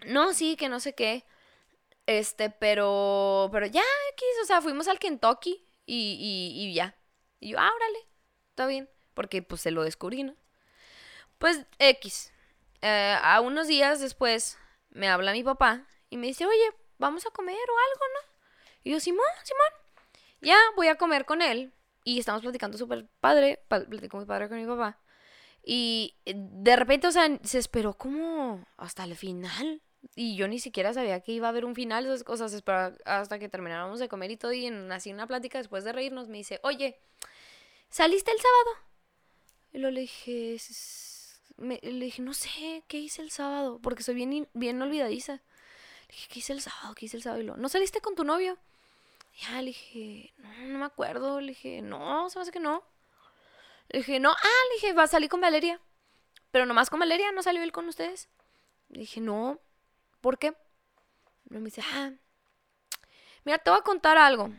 [0.07, 1.25] no, sí, que no sé qué.
[2.06, 3.84] Este, pero, pero ya,
[4.14, 6.95] X, o sea, fuimos al Kentucky y, y, y ya.
[7.39, 7.99] Y yo, ah, órale,
[8.49, 10.36] está bien, porque pues se lo descubrí, ¿no?
[11.38, 12.34] Pues X.
[12.82, 14.58] Eh, a unos días después
[14.89, 18.34] me habla mi papá y me dice, oye, vamos a comer o algo, ¿no?
[18.84, 19.82] Y yo, Simón, Simón.
[20.41, 21.72] Ya voy a comer con él
[22.04, 24.99] y estamos platicando súper padre, pa- platico muy padre con mi papá.
[25.64, 29.82] Y eh, de repente, o sea, se esperó como hasta el final.
[30.16, 32.64] Y yo ni siquiera sabía que iba a haber un final, esas cosas.
[33.06, 34.52] Hasta que termináramos de comer y todo.
[34.54, 36.99] Y en así una plática después de reírnos me dice, oye,
[37.89, 38.88] ¿saliste el sábado?
[39.74, 43.80] Y luego le dije, "S- me- le dije, no sé, ¿qué hice el sábado?
[43.82, 45.34] Porque soy bien, bien olvidadiza.
[45.34, 46.93] Le dije, ¿qué hice el sábado?
[46.95, 47.41] ¿Qué hice el sábado?
[47.41, 48.58] Y luego, ¿no saliste con tu novio?
[49.39, 51.39] Ya, le dije, no, no me acuerdo.
[51.39, 52.84] Le dije, no, se me hace que no.
[53.89, 55.80] Le dije, no, ah, le dije, va a salir con Valeria.
[56.52, 58.28] Pero nomás con Valeria, ¿no salió él con ustedes?
[58.89, 59.60] Le dije, no,
[60.22, 60.53] ¿por qué?
[61.49, 62.11] Y me dice, ah,
[63.43, 64.51] mira, te voy a contar algo.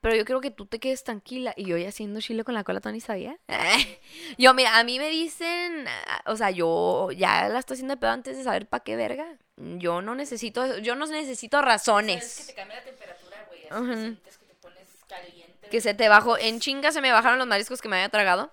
[0.00, 1.52] Pero yo quiero que tú te quedes tranquila.
[1.54, 3.38] Y yo ya haciendo chile con la cola, Tony, ¿sabía?
[4.38, 8.00] yo, mira, a mí me dicen, ah, o sea, yo ya la estoy haciendo de
[8.00, 9.36] pedo antes de saber para qué verga.
[9.56, 12.46] Yo no necesito, yo no necesito ¿Sabes que razones.
[12.46, 13.66] te cambia la temperatura, güey?
[13.68, 13.90] Así Ujú.
[13.90, 15.68] que sientes que te pones caliente.
[15.68, 18.50] Que se te bajó, en chinga se me bajaron los mariscos que me había tragado.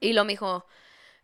[0.00, 0.66] Y lo me dijo,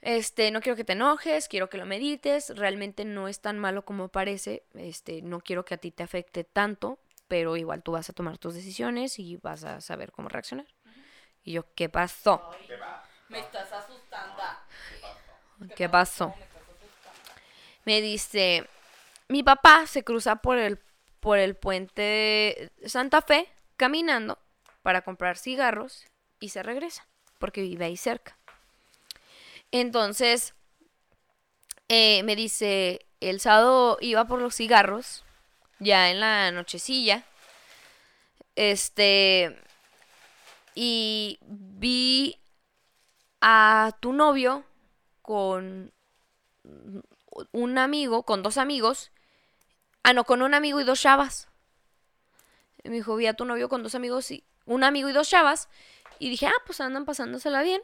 [0.03, 3.84] este, no quiero que te enojes, quiero que lo medites, realmente no es tan malo
[3.84, 6.98] como parece, este, no quiero que a ti te afecte tanto,
[7.28, 10.66] pero igual tú vas a tomar tus decisiones y vas a saber cómo reaccionar.
[11.44, 12.50] Y yo, ¿qué pasó?
[13.28, 14.42] Me estás asustando.
[15.76, 16.28] ¿Qué pasó?
[16.36, 17.42] Me estás asustando.
[17.84, 18.68] Me dice,
[19.28, 20.80] mi papá se cruza por el,
[21.20, 24.38] por el puente de Santa Fe caminando
[24.82, 26.07] para comprar cigarros
[26.40, 27.07] y se regresa,
[27.38, 28.36] porque vive ahí cerca.
[29.73, 30.55] Entonces,
[31.89, 35.25] eh, me dice, el sábado iba por los cigarros,
[35.79, 37.25] ya en la nochecilla,
[38.55, 39.59] este,
[40.75, 42.39] y vi
[43.41, 44.64] a tu novio
[45.23, 45.93] con
[47.53, 49.11] un amigo, con dos amigos.
[50.03, 51.49] Ah, no, con un amigo y dos chavas.
[52.85, 55.68] Me dijo, vi a tu novio con dos amigos y un amigo y dos chavas.
[56.18, 57.83] Y dije, ah, pues andan pasándosela bien.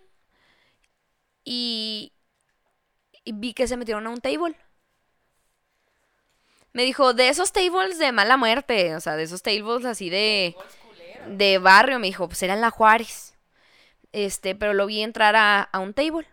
[1.51, 2.13] Y,
[3.25, 4.55] vi que se metieron a un table.
[6.75, 10.55] Me dijo, de esos tables de mala muerte, o sea, de esos tables así de,
[11.27, 13.35] de barrio, me dijo, pues era en la Juárez.
[14.13, 16.27] Este, pero lo vi entrar a, a un table.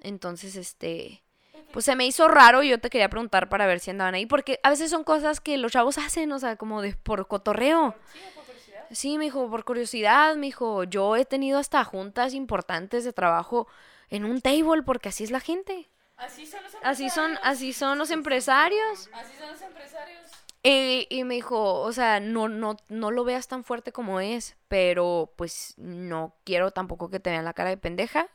[0.00, 1.22] Entonces, este,
[1.70, 4.24] pues se me hizo raro y yo te quería preguntar para ver si andaban ahí,
[4.24, 7.94] porque a veces son cosas que los chavos hacen, o sea, como de por cotorreo.
[8.10, 8.86] Sí, por curiosidad.
[8.90, 13.68] Sí, me dijo, por curiosidad, me dijo, yo he tenido hasta juntas importantes de trabajo,
[14.10, 15.88] en un table porque así es la gente.
[16.16, 17.40] Así son los Así son, empresarios.
[17.56, 19.10] así son los empresarios.
[19.12, 20.20] Así son los empresarios.
[20.62, 24.56] Y, y me dijo, o sea, no, no, no lo veas tan fuerte como es,
[24.68, 28.28] pero pues no quiero tampoco que te vean la cara de pendeja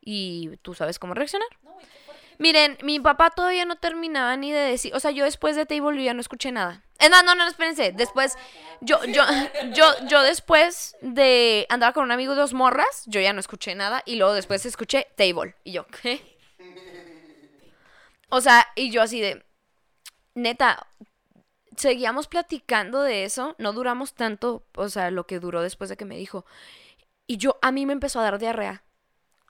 [0.00, 1.48] y tú sabes cómo reaccionar.
[1.62, 1.76] No,
[2.38, 6.02] Miren, mi papá todavía no terminaba ni de decir, o sea, yo después de Table
[6.02, 6.85] ya no escuché nada.
[6.98, 8.36] Eh, no, no, no, espérense, después,
[8.80, 9.22] yo, yo,
[9.72, 14.02] yo, yo después de andar con un amigo dos morras, yo ya no escuché nada
[14.06, 16.36] y luego después escuché Table y yo, ¿qué?
[18.28, 19.44] O sea, y yo así de,
[20.34, 20.86] neta,
[21.76, 26.04] seguíamos platicando de eso, no duramos tanto, o sea, lo que duró después de que
[26.04, 26.44] me dijo.
[27.26, 28.82] Y yo, a mí me empezó a dar diarrea.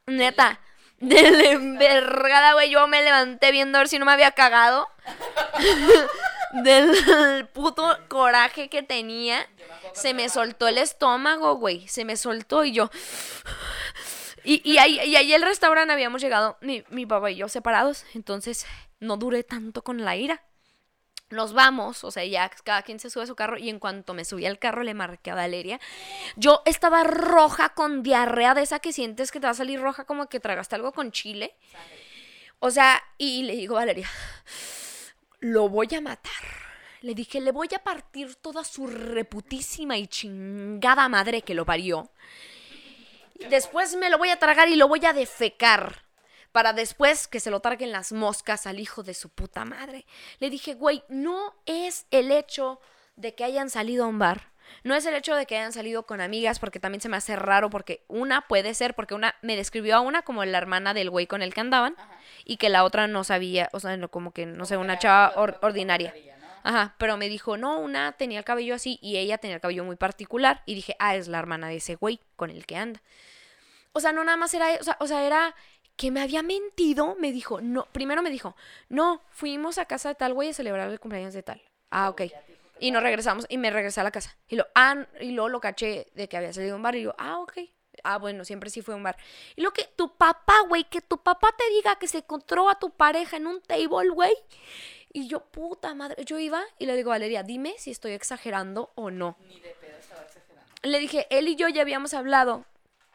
[0.06, 0.60] Neta,
[0.98, 4.88] de la envergada, güey, yo me levanté viendo a ver si no me había cagado.
[6.62, 9.46] Del puto coraje que tenía.
[9.94, 11.86] Se me soltó el estómago, güey.
[11.88, 12.90] Se me soltó y yo.
[14.44, 18.04] Y, y, ahí, y ahí el restaurante habíamos llegado, mi, mi papá y yo separados.
[18.14, 18.66] Entonces
[19.00, 20.42] no duré tanto con la ira.
[21.28, 23.58] Nos vamos, o sea, ya cada quien se sube a su carro.
[23.58, 25.80] Y en cuanto me subí al carro, le marqué a Valeria.
[26.36, 30.04] Yo estaba roja con diarrea de esa que sientes que te va a salir roja
[30.04, 31.56] como que tragaste algo con chile.
[32.60, 34.08] O sea, y le digo Valeria,
[35.52, 36.32] lo voy a matar.
[37.02, 42.10] Le dije, le voy a partir toda su reputísima y chingada madre que lo parió.
[43.48, 46.02] Después me lo voy a tragar y lo voy a defecar.
[46.52, 50.06] Para después que se lo traguen las moscas al hijo de su puta madre.
[50.40, 52.80] Le dije, güey, no es el hecho
[53.14, 54.50] de que hayan salido a un bar.
[54.84, 57.36] No es el hecho de que hayan salido con amigas, porque también se me hace
[57.36, 61.10] raro, porque una puede ser, porque una me describió a una como la hermana del
[61.10, 62.18] güey con el que andaban, Ajá.
[62.44, 65.58] y que la otra no sabía, o sea, como que, no sé, una chava or-
[65.62, 66.14] ordinaria.
[66.62, 69.84] Ajá, pero me dijo, no, una tenía el cabello así y ella tenía el cabello
[69.84, 70.62] muy particular.
[70.66, 73.00] Y dije, ah, es la hermana de ese güey con el que anda.
[73.92, 75.54] O sea, no nada más era, o sea, o sea, era
[75.96, 77.16] que me había mentido.
[77.20, 78.56] Me dijo, no, primero me dijo,
[78.88, 81.62] no, fuimos a casa de tal güey a celebrar el cumpleaños de tal.
[81.90, 82.22] Ah, ok.
[82.78, 84.36] Y nos regresamos y me regresé a la casa.
[84.48, 87.02] Y, lo, ah, y luego lo caché de que había salido a un bar y
[87.02, 87.58] yo, ah, ok.
[88.04, 89.16] Ah, bueno, siempre sí fue a un bar.
[89.54, 92.78] Y lo que tu papá, güey, que tu papá te diga que se encontró a
[92.78, 94.34] tu pareja en un table, güey.
[95.12, 99.10] Y yo, puta madre, yo iba y le digo, Valeria, dime si estoy exagerando o
[99.10, 99.38] no.
[99.48, 100.70] Ni de pedo estaba exagerando.
[100.82, 102.66] Le dije, él y yo ya habíamos hablado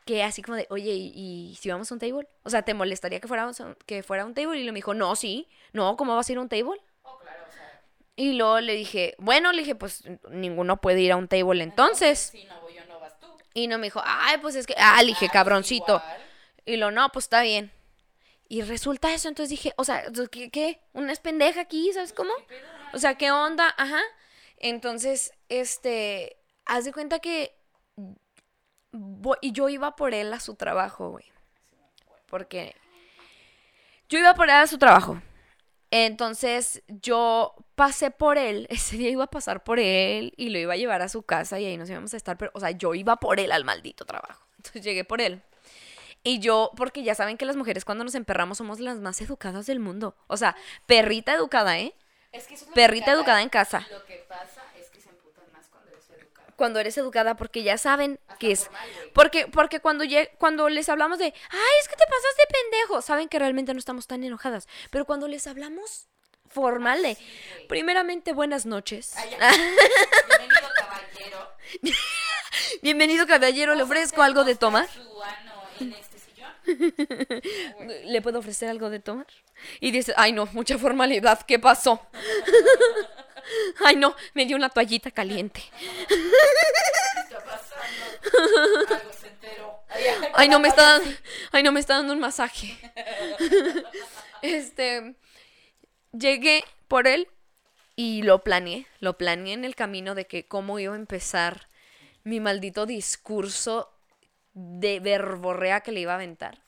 [0.05, 1.13] que así como de, oye, ¿y,
[1.51, 2.27] y si vamos a un table?
[2.43, 4.59] O sea, ¿te molestaría que fuéramos que fuera a un table?
[4.59, 6.81] Y le me dijo, no, sí, no, ¿cómo vas a ir a un table?
[7.03, 7.81] Oh, claro, o sea.
[8.21, 12.19] Y luego le dije, bueno, le dije, pues ninguno puede ir a un table entonces.
[12.31, 13.25] Si no voy yo, no vas tú.
[13.55, 16.03] Y no me dijo, ay, pues es que, ah, le dije, Ah, pues cabroncito.
[16.65, 17.71] Y lo, no, pues está bien.
[18.47, 20.51] Y resulta eso, entonces dije, o sea, ¿qué?
[20.51, 20.81] qué?
[20.93, 21.91] ¿Una es pendeja aquí?
[21.93, 22.31] ¿Sabes cómo?
[22.93, 23.73] O sea, ¿qué onda?
[23.75, 24.01] Ajá.
[24.57, 27.55] Entonces, este, haz de cuenta que
[28.91, 31.25] vo- y yo iba por él a su trabajo, güey.
[32.27, 32.75] Porque
[34.09, 35.19] yo iba por él a su trabajo.
[35.91, 40.73] Entonces, yo pasé por él, ese día iba a pasar por él y lo iba
[40.73, 42.95] a llevar a su casa y ahí nos íbamos a estar, pero, o sea, yo
[42.95, 44.45] iba por él al maldito trabajo.
[44.57, 45.41] Entonces llegué por él.
[46.23, 49.65] Y yo, porque ya saben que las mujeres cuando nos emperramos somos las más educadas
[49.65, 50.15] del mundo.
[50.27, 51.95] O sea, perrita educada, ¿eh?
[52.31, 53.85] Es que eso es lo Perrita que educada en casa.
[53.91, 56.50] Lo que pasa es que se emputan más cuando eres educado.
[56.61, 58.69] Cuando eres educada, porque ya saben que es...
[59.15, 60.05] Porque, porque cuando,
[60.37, 63.79] cuando les hablamos de, ay, es que te pasas de pendejo, saben que realmente no
[63.79, 64.67] estamos tan enojadas.
[64.91, 66.05] Pero cuando les hablamos
[66.47, 67.67] formal de, Sí, güey.
[67.67, 69.13] primeramente, buenas noches.
[69.17, 69.39] Ay, ya.
[70.37, 71.51] Bienvenido, caballero.
[72.83, 74.87] Bienvenido, caballero, le ofrezco algo de tomar.
[75.79, 77.41] En este sillón.
[78.05, 79.25] ¿Le puedo ofrecer algo de tomar?
[79.79, 82.05] Y dice, ay no, mucha formalidad, ¿qué pasó?
[83.85, 85.61] ay no, me dio una toallita caliente.
[86.07, 88.95] ¿Qué está pasando?
[88.95, 89.79] Algo se enteró.
[90.33, 91.11] Ay, no, me está dando,
[91.51, 92.77] ay no, me está dando un masaje.
[94.41, 95.15] este,
[96.11, 97.27] llegué por él
[97.95, 101.67] y lo planeé, lo planeé en el camino de que cómo iba a empezar
[102.23, 103.91] mi maldito discurso
[104.53, 106.63] de verborrea que le iba a aventar.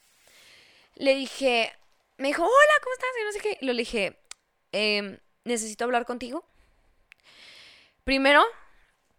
[0.95, 1.73] Le dije,
[2.17, 3.09] me dijo, hola, ¿cómo estás?
[3.19, 3.57] Y no sé qué.
[3.61, 4.19] Y le dije,
[4.71, 6.45] "Em, necesito hablar contigo.
[8.03, 8.43] Primero,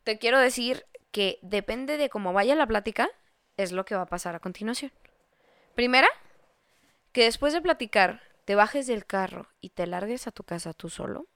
[0.02, 3.08] te quiero decir que depende de cómo vaya la plática,
[3.56, 4.92] es lo que va a pasar a continuación.
[5.74, 6.08] Primera,
[7.12, 10.90] que después de platicar, te bajes del carro y te largues a tu casa tú
[10.90, 11.26] solo.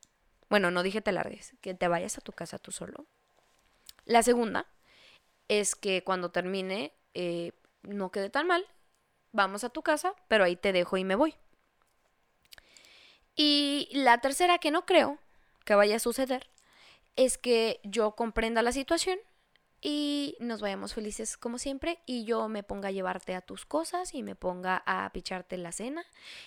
[0.51, 3.07] Bueno, no dije te largues, que te vayas a tu casa tú solo.
[4.05, 4.67] La segunda
[5.49, 8.67] es que cuando termine, eh, no quede tan mal,
[9.33, 11.35] vamos a tu casa, pero ahí te dejo y me voy.
[13.37, 15.19] Y la tercera, que no creo
[15.65, 16.49] que vaya a suceder,
[17.19, 19.19] es que yo comprenda la situación,
[19.81, 24.15] y nos vayamos felices como siempre y yo me ponga a llevarte a tus cosas
[24.15, 26.05] y me ponga a picharte la cena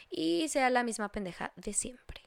[0.10, 2.22] y sea la misma pendeja de siempre.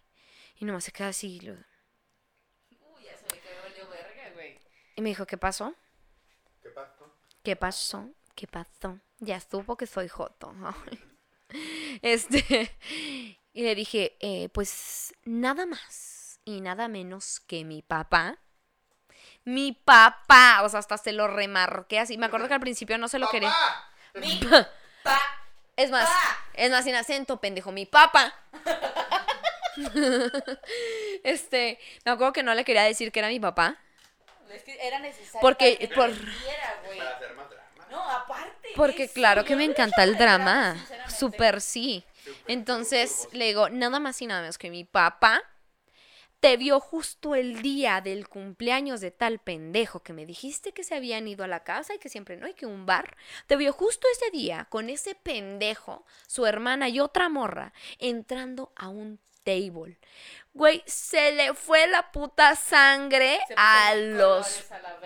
[0.59, 1.41] Y nomás se queda así.
[1.41, 4.59] lo- Uy, ya se me quedó valió verga, güey.
[4.97, 5.75] Y me dijo, ¿qué pasó?
[6.63, 7.13] ¿Qué pasó?
[7.43, 8.11] ¿Qué pasó?
[8.35, 8.99] ¿Qué pasó?
[9.21, 10.55] Ya supo que soy joto.
[12.03, 12.71] Este.
[13.57, 18.39] Y le dije, eh, pues nada más y nada menos que mi papá.
[19.45, 20.63] Mi papá.
[20.63, 22.17] O sea, hasta se lo remarqué así.
[22.19, 23.51] Me acuerdo que al principio no se lo quería.
[23.51, 23.91] ¡Papá!
[24.21, 24.37] Mi
[25.03, 25.21] pa.
[25.77, 26.39] Es más, Pa.
[26.55, 27.73] es más sin acento, pendejo.
[27.73, 28.33] Mi papá.
[31.25, 33.77] este, me acuerdo que no le quería decir que era mi papá.
[34.51, 36.11] Es que era necesario Porque- para que por-.
[36.97, 37.87] Para hacer más drama.
[37.91, 38.69] No, aparte.
[38.77, 40.77] Porque claro que me encanta el drama.
[41.09, 42.05] Súper sí.
[42.47, 45.43] Entonces le digo, nada más y nada menos que mi papá
[46.45, 50.95] te vio justo el día del cumpleaños de tal pendejo que me dijiste que se
[50.95, 53.17] habían ido a la casa y que siempre no, y que un bar.
[53.47, 58.89] Te vio justo ese día con ese pendejo, su hermana y otra morra entrando a
[58.89, 59.99] un table.
[60.53, 64.65] Güey, se le fue la puta sangre a los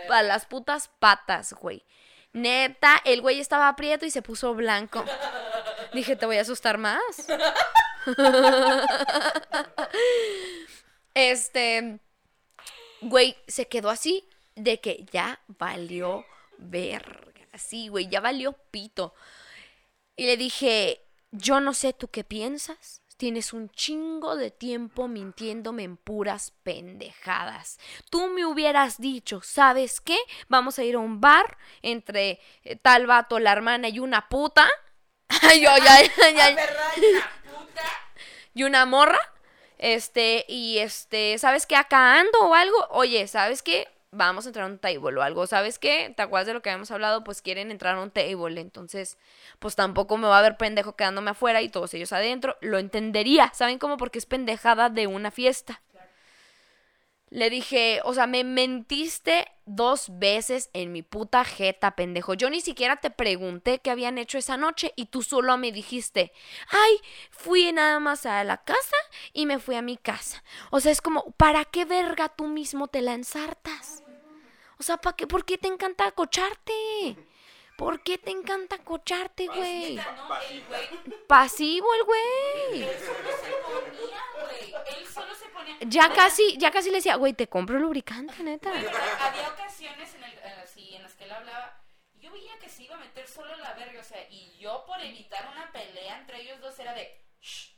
[0.08, 1.84] la a las putas patas, güey.
[2.32, 5.04] Neta, el güey estaba aprieto y se puso blanco.
[5.92, 7.28] Dije, te voy a asustar más.
[11.18, 11.98] Este,
[13.00, 16.24] güey, se quedó así de que ya valió
[16.58, 17.44] verga.
[17.52, 19.14] Así, güey, ya valió pito.
[20.14, 23.02] Y le dije, yo no sé tú qué piensas.
[23.16, 27.80] Tienes un chingo de tiempo mintiéndome en puras pendejadas.
[28.10, 30.18] Tú me hubieras dicho, ¿sabes qué?
[30.46, 34.68] Vamos a ir a un bar entre eh, tal vato, la hermana y una puta.
[35.42, 36.70] Yo, ya, ya, ya,
[38.54, 39.18] y una morra.
[39.78, 41.76] Este, y este, ¿sabes qué?
[41.76, 42.76] Acá ando o algo.
[42.90, 43.88] Oye, ¿sabes qué?
[44.10, 45.46] Vamos a entrar a un table o algo.
[45.46, 46.12] ¿Sabes qué?
[46.16, 47.24] ¿Te acuerdas de lo que habíamos hablado?
[47.24, 48.60] Pues quieren entrar a un table.
[48.60, 49.18] Entonces,
[49.58, 52.56] pues tampoco me va a ver pendejo quedándome afuera y todos ellos adentro.
[52.60, 53.52] Lo entendería.
[53.54, 53.96] ¿Saben cómo?
[53.98, 55.82] Porque es pendejada de una fiesta.
[57.30, 62.34] Le dije, o sea, me mentiste dos veces en mi puta jeta, pendejo.
[62.34, 66.32] Yo ni siquiera te pregunté qué habían hecho esa noche y tú solo me dijiste,
[66.70, 67.00] ay,
[67.30, 68.96] fui nada más a la casa
[69.32, 70.42] y me fui a mi casa.
[70.70, 74.02] O sea, es como, ¿para qué verga tú mismo te la ensartas?
[74.78, 75.26] O sea, ¿para qué?
[75.26, 77.16] ¿por qué te encanta acocharte?
[77.76, 80.00] ¿Por qué te encanta acocharte, güey?
[81.28, 82.82] Pasivo el güey.
[82.82, 84.74] Él solo se ponía, güey.
[84.98, 85.57] Él solo se ponía.
[85.86, 88.70] Ya casi, ya casi le decía, güey, te compro lubricante, neta.
[88.70, 88.92] ¿verdad?
[89.20, 91.80] Había ocasiones en, el, así, en las que él hablaba.
[92.14, 95.00] Yo veía que se iba a meter solo la verga, o sea, y yo por
[95.00, 97.24] evitar una pelea entre ellos dos era de.
[97.40, 97.72] Shh,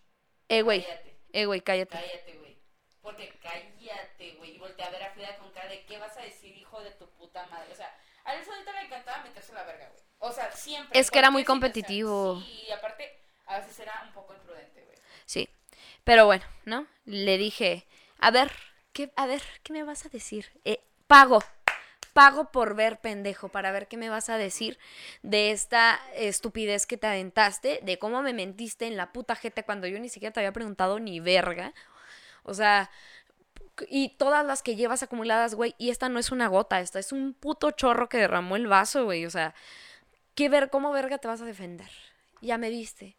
[0.49, 1.99] Eh, güey, cállate, eh, güey, cállate.
[1.99, 2.59] cállate, güey.
[3.03, 4.57] Porque cállate, güey.
[4.57, 6.91] Y volteé a ver a Frida con cara de qué vas a decir, hijo de
[6.93, 7.73] tu puta madre.
[7.73, 10.03] O sea, a él solito le encantaba meterse la verga, güey.
[10.19, 10.99] O sea, siempre.
[10.99, 12.41] Es que era muy competitivo.
[12.41, 14.97] Sí, y aparte, a veces era un poco imprudente, güey.
[15.25, 15.49] Sí.
[16.05, 16.87] Pero bueno, ¿no?
[17.05, 17.87] Le dije,
[18.19, 18.51] a ver,
[18.93, 20.47] ¿qué, a ver, ¿qué me vas a decir?
[20.65, 21.43] Eh, pago.
[22.13, 24.79] Pago por ver, pendejo, para ver qué me vas a decir
[25.23, 29.87] de esta estupidez que te aventaste, de cómo me mentiste en la puta jeta cuando
[29.87, 31.73] yo ni siquiera te había preguntado ni verga.
[32.43, 32.91] O sea,
[33.89, 37.13] y todas las que llevas acumuladas, güey, y esta no es una gota, esta es
[37.13, 39.25] un puto chorro que derramó el vaso, güey.
[39.27, 39.55] O sea,
[40.35, 41.91] ¿qué ver, cómo verga te vas a defender?
[42.41, 43.17] Ya me viste.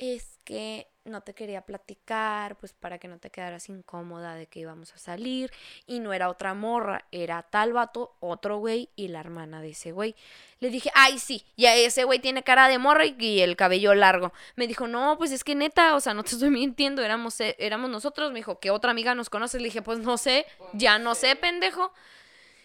[0.00, 4.60] Es que no te quería platicar, pues para que no te quedaras incómoda de que
[4.60, 5.52] íbamos a salir.
[5.86, 9.92] Y no era otra morra, era tal vato, otro güey y la hermana de ese
[9.92, 10.16] güey.
[10.58, 14.32] Le dije, ay, sí, ya ese güey tiene cara de morra y, el cabello largo.
[14.56, 17.54] Me dijo, no, pues es que neta, o sea, no te estoy mintiendo, éramos, eh,
[17.58, 18.32] éramos nosotros.
[18.32, 19.58] Me dijo, ¿qué otra amiga nos conoce?
[19.58, 21.92] Le dije, pues no sé, ya no sé, pendejo.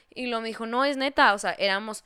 [0.09, 2.05] Y lo me dijo, no, es neta, o sea, éramos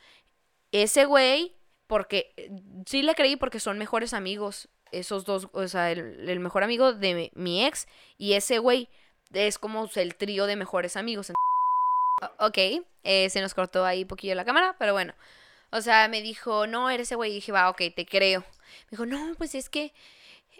[0.72, 1.56] ese güey,
[1.86, 2.52] porque eh,
[2.86, 6.94] sí le creí porque son mejores amigos, esos dos, o sea, el, el mejor amigo
[6.94, 7.88] de mi, ex
[8.18, 8.90] y ese güey
[9.34, 11.32] es como el trío de mejores amigos.
[12.40, 12.58] Ok,
[13.04, 15.14] eh, se nos cortó ahí un poquillo la cámara, pero bueno.
[15.72, 17.32] O sea, me dijo, no, eres ese güey.
[17.32, 18.42] Y dije, va, ok, te creo.
[18.42, 19.94] Me dijo, no, pues es que,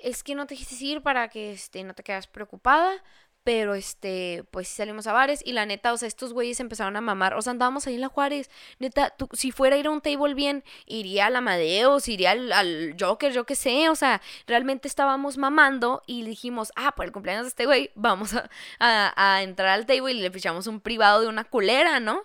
[0.04, 3.04] es que no te quise ir para que, este, no te quedas preocupada.
[3.44, 5.42] Pero, este, pues sí salimos a bares.
[5.44, 7.34] Y la neta, o sea, estos güeyes empezaron a mamar.
[7.34, 8.50] O sea, andábamos ahí en la Juárez.
[8.80, 12.52] Neta, tú, si fuera a ir a un table bien, iría al Amadeus, iría al,
[12.52, 13.90] al Joker, yo qué sé.
[13.90, 18.34] O sea, realmente estábamos mamando y dijimos, ah, por el cumpleaños de este güey, vamos
[18.36, 22.24] a, a, a entrar al table y le fichamos un privado de una culera, ¿no?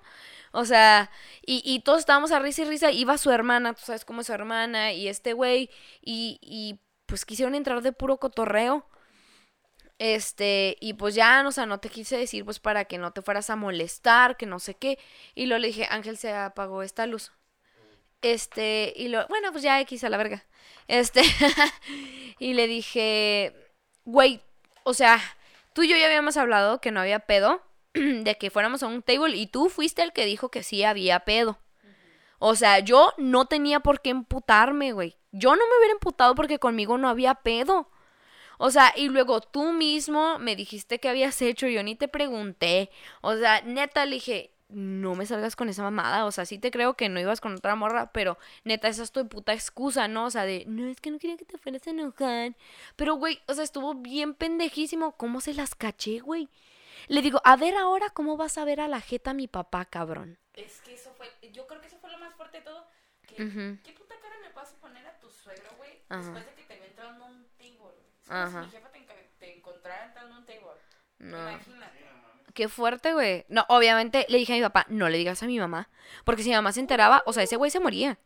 [0.52, 1.10] O sea,
[1.44, 2.90] y, y todos estábamos a risa y risa.
[2.92, 5.70] Iba su hermana, tú sabes cómo es su hermana, y este güey,
[6.02, 8.86] y, y pues quisieron entrar de puro cotorreo.
[9.98, 13.22] Este, y pues ya, o sea, no te quise decir pues para que no te
[13.22, 14.98] fueras a molestar, que no sé qué.
[15.34, 17.32] Y luego le dije, Ángel, se apagó esta luz.
[18.22, 20.44] Este, y lo, bueno, pues ya X a la verga.
[20.88, 21.22] Este,
[22.38, 23.54] y le dije,
[24.04, 24.40] güey,
[24.82, 25.20] o sea,
[25.74, 27.62] tú y yo ya habíamos hablado que no había pedo,
[27.94, 31.20] de que fuéramos a un table y tú fuiste el que dijo que sí había
[31.20, 31.58] pedo.
[32.38, 35.16] O sea, yo no tenía por qué emputarme, güey.
[35.32, 37.90] Yo no me hubiera emputado porque conmigo no había pedo.
[38.58, 42.90] O sea, y luego tú mismo me dijiste que habías hecho, yo ni te pregunté.
[43.20, 46.24] O sea, neta le dije, no me salgas con esa mamada.
[46.24, 49.12] O sea, sí te creo que no ibas con otra morra, pero neta, esa es
[49.12, 50.26] tu puta excusa, ¿no?
[50.26, 52.56] O sea, de, no, es que no quería que te fueras a enojar.
[52.96, 55.16] Pero, güey, o sea, estuvo bien pendejísimo.
[55.16, 56.48] ¿Cómo se las caché, güey?
[57.08, 60.38] Le digo, a ver ahora cómo vas a ver a la jeta mi papá, cabrón.
[60.54, 62.86] Es que eso fue, yo creo que eso fue lo más fuerte de todo.
[63.26, 63.36] Que.
[63.82, 65.90] ¿Qué puta cara le vas a poner a tu suegro, güey?
[66.08, 67.43] Después de que te entrando a un.
[68.24, 68.60] Es como Ajá.
[68.62, 70.60] si mi jefa te, enca- te encontrara entrando a un table.
[71.18, 71.38] No.
[71.50, 72.04] Imagínate.
[72.54, 73.44] Qué fuerte, güey.
[73.48, 75.88] No, obviamente le dije a mi papá, no le digas a mi mamá.
[76.24, 78.18] Porque si mi mamá se enteraba, o sea, ese güey se moría.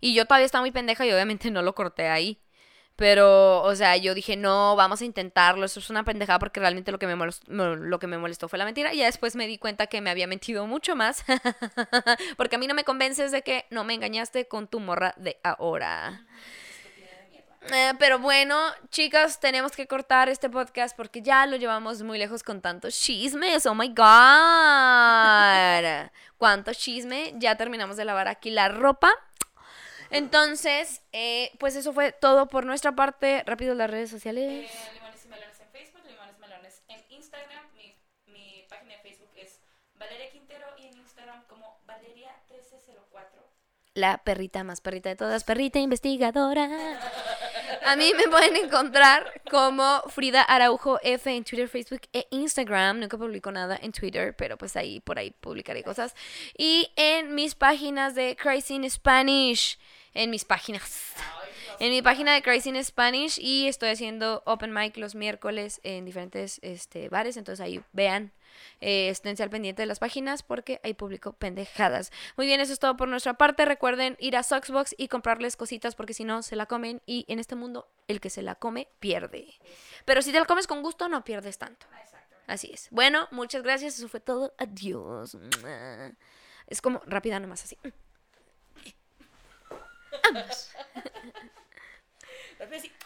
[0.00, 2.40] Y yo todavía estaba muy pendeja y obviamente no lo corté ahí.
[2.96, 5.66] Pero, o sea, yo dije, no, vamos a intentarlo.
[5.66, 8.58] Eso es una pendejada porque realmente lo que me molestó, lo que me molestó fue
[8.58, 8.92] la mentira.
[8.94, 11.24] Y ya después me di cuenta que me había mentido mucho más.
[12.38, 15.38] porque a mí no me convences de que no me engañaste con tu morra de
[15.44, 16.26] ahora.
[17.62, 18.56] Eh, pero bueno,
[18.90, 23.66] chicas, tenemos que cortar este podcast porque ya lo llevamos muy lejos con tantos chismes.
[23.66, 26.10] Oh my god.
[26.38, 27.34] Cuánto chisme.
[27.36, 29.12] Ya terminamos de lavar aquí la ropa.
[30.10, 33.42] Entonces, eh, pues eso fue todo por nuestra parte.
[33.44, 34.70] Rápido las redes sociales.
[34.70, 37.64] Eh, Limones y Melones en Facebook, Limones Melones en Instagram.
[37.74, 37.94] Mi,
[38.26, 39.60] mi página de Facebook es
[39.96, 43.42] Valeria Quintero y en Instagram como Valeria1304.
[43.98, 46.70] La perrita más perrita de todas, perrita investigadora.
[47.84, 53.00] A mí me pueden encontrar como Frida Araujo F en Twitter, Facebook e Instagram.
[53.00, 56.14] Nunca publico nada en Twitter, pero pues ahí por ahí publicaré cosas.
[56.56, 59.80] Y en mis páginas de Crazy in Spanish.
[60.14, 61.14] En mis páginas.
[61.80, 63.36] En mi página de Crazy in Spanish.
[63.40, 67.36] Y estoy haciendo open mic los miércoles en diferentes este, bares.
[67.36, 68.32] Entonces ahí vean.
[68.80, 72.12] Eh, esténse al pendiente de las páginas porque ahí publico pendejadas.
[72.36, 73.64] Muy bien, eso es todo por nuestra parte.
[73.64, 77.38] Recuerden ir a Soxbox y comprarles cositas porque si no se la comen y en
[77.38, 79.54] este mundo el que se la come pierde.
[80.04, 81.86] Pero si te la comes con gusto no pierdes tanto.
[82.46, 82.88] Así es.
[82.90, 83.98] Bueno, muchas gracias.
[83.98, 84.54] Eso fue todo.
[84.58, 85.36] Adiós.
[86.66, 87.78] Es como rápida nomás así.
[90.34, 90.70] Así.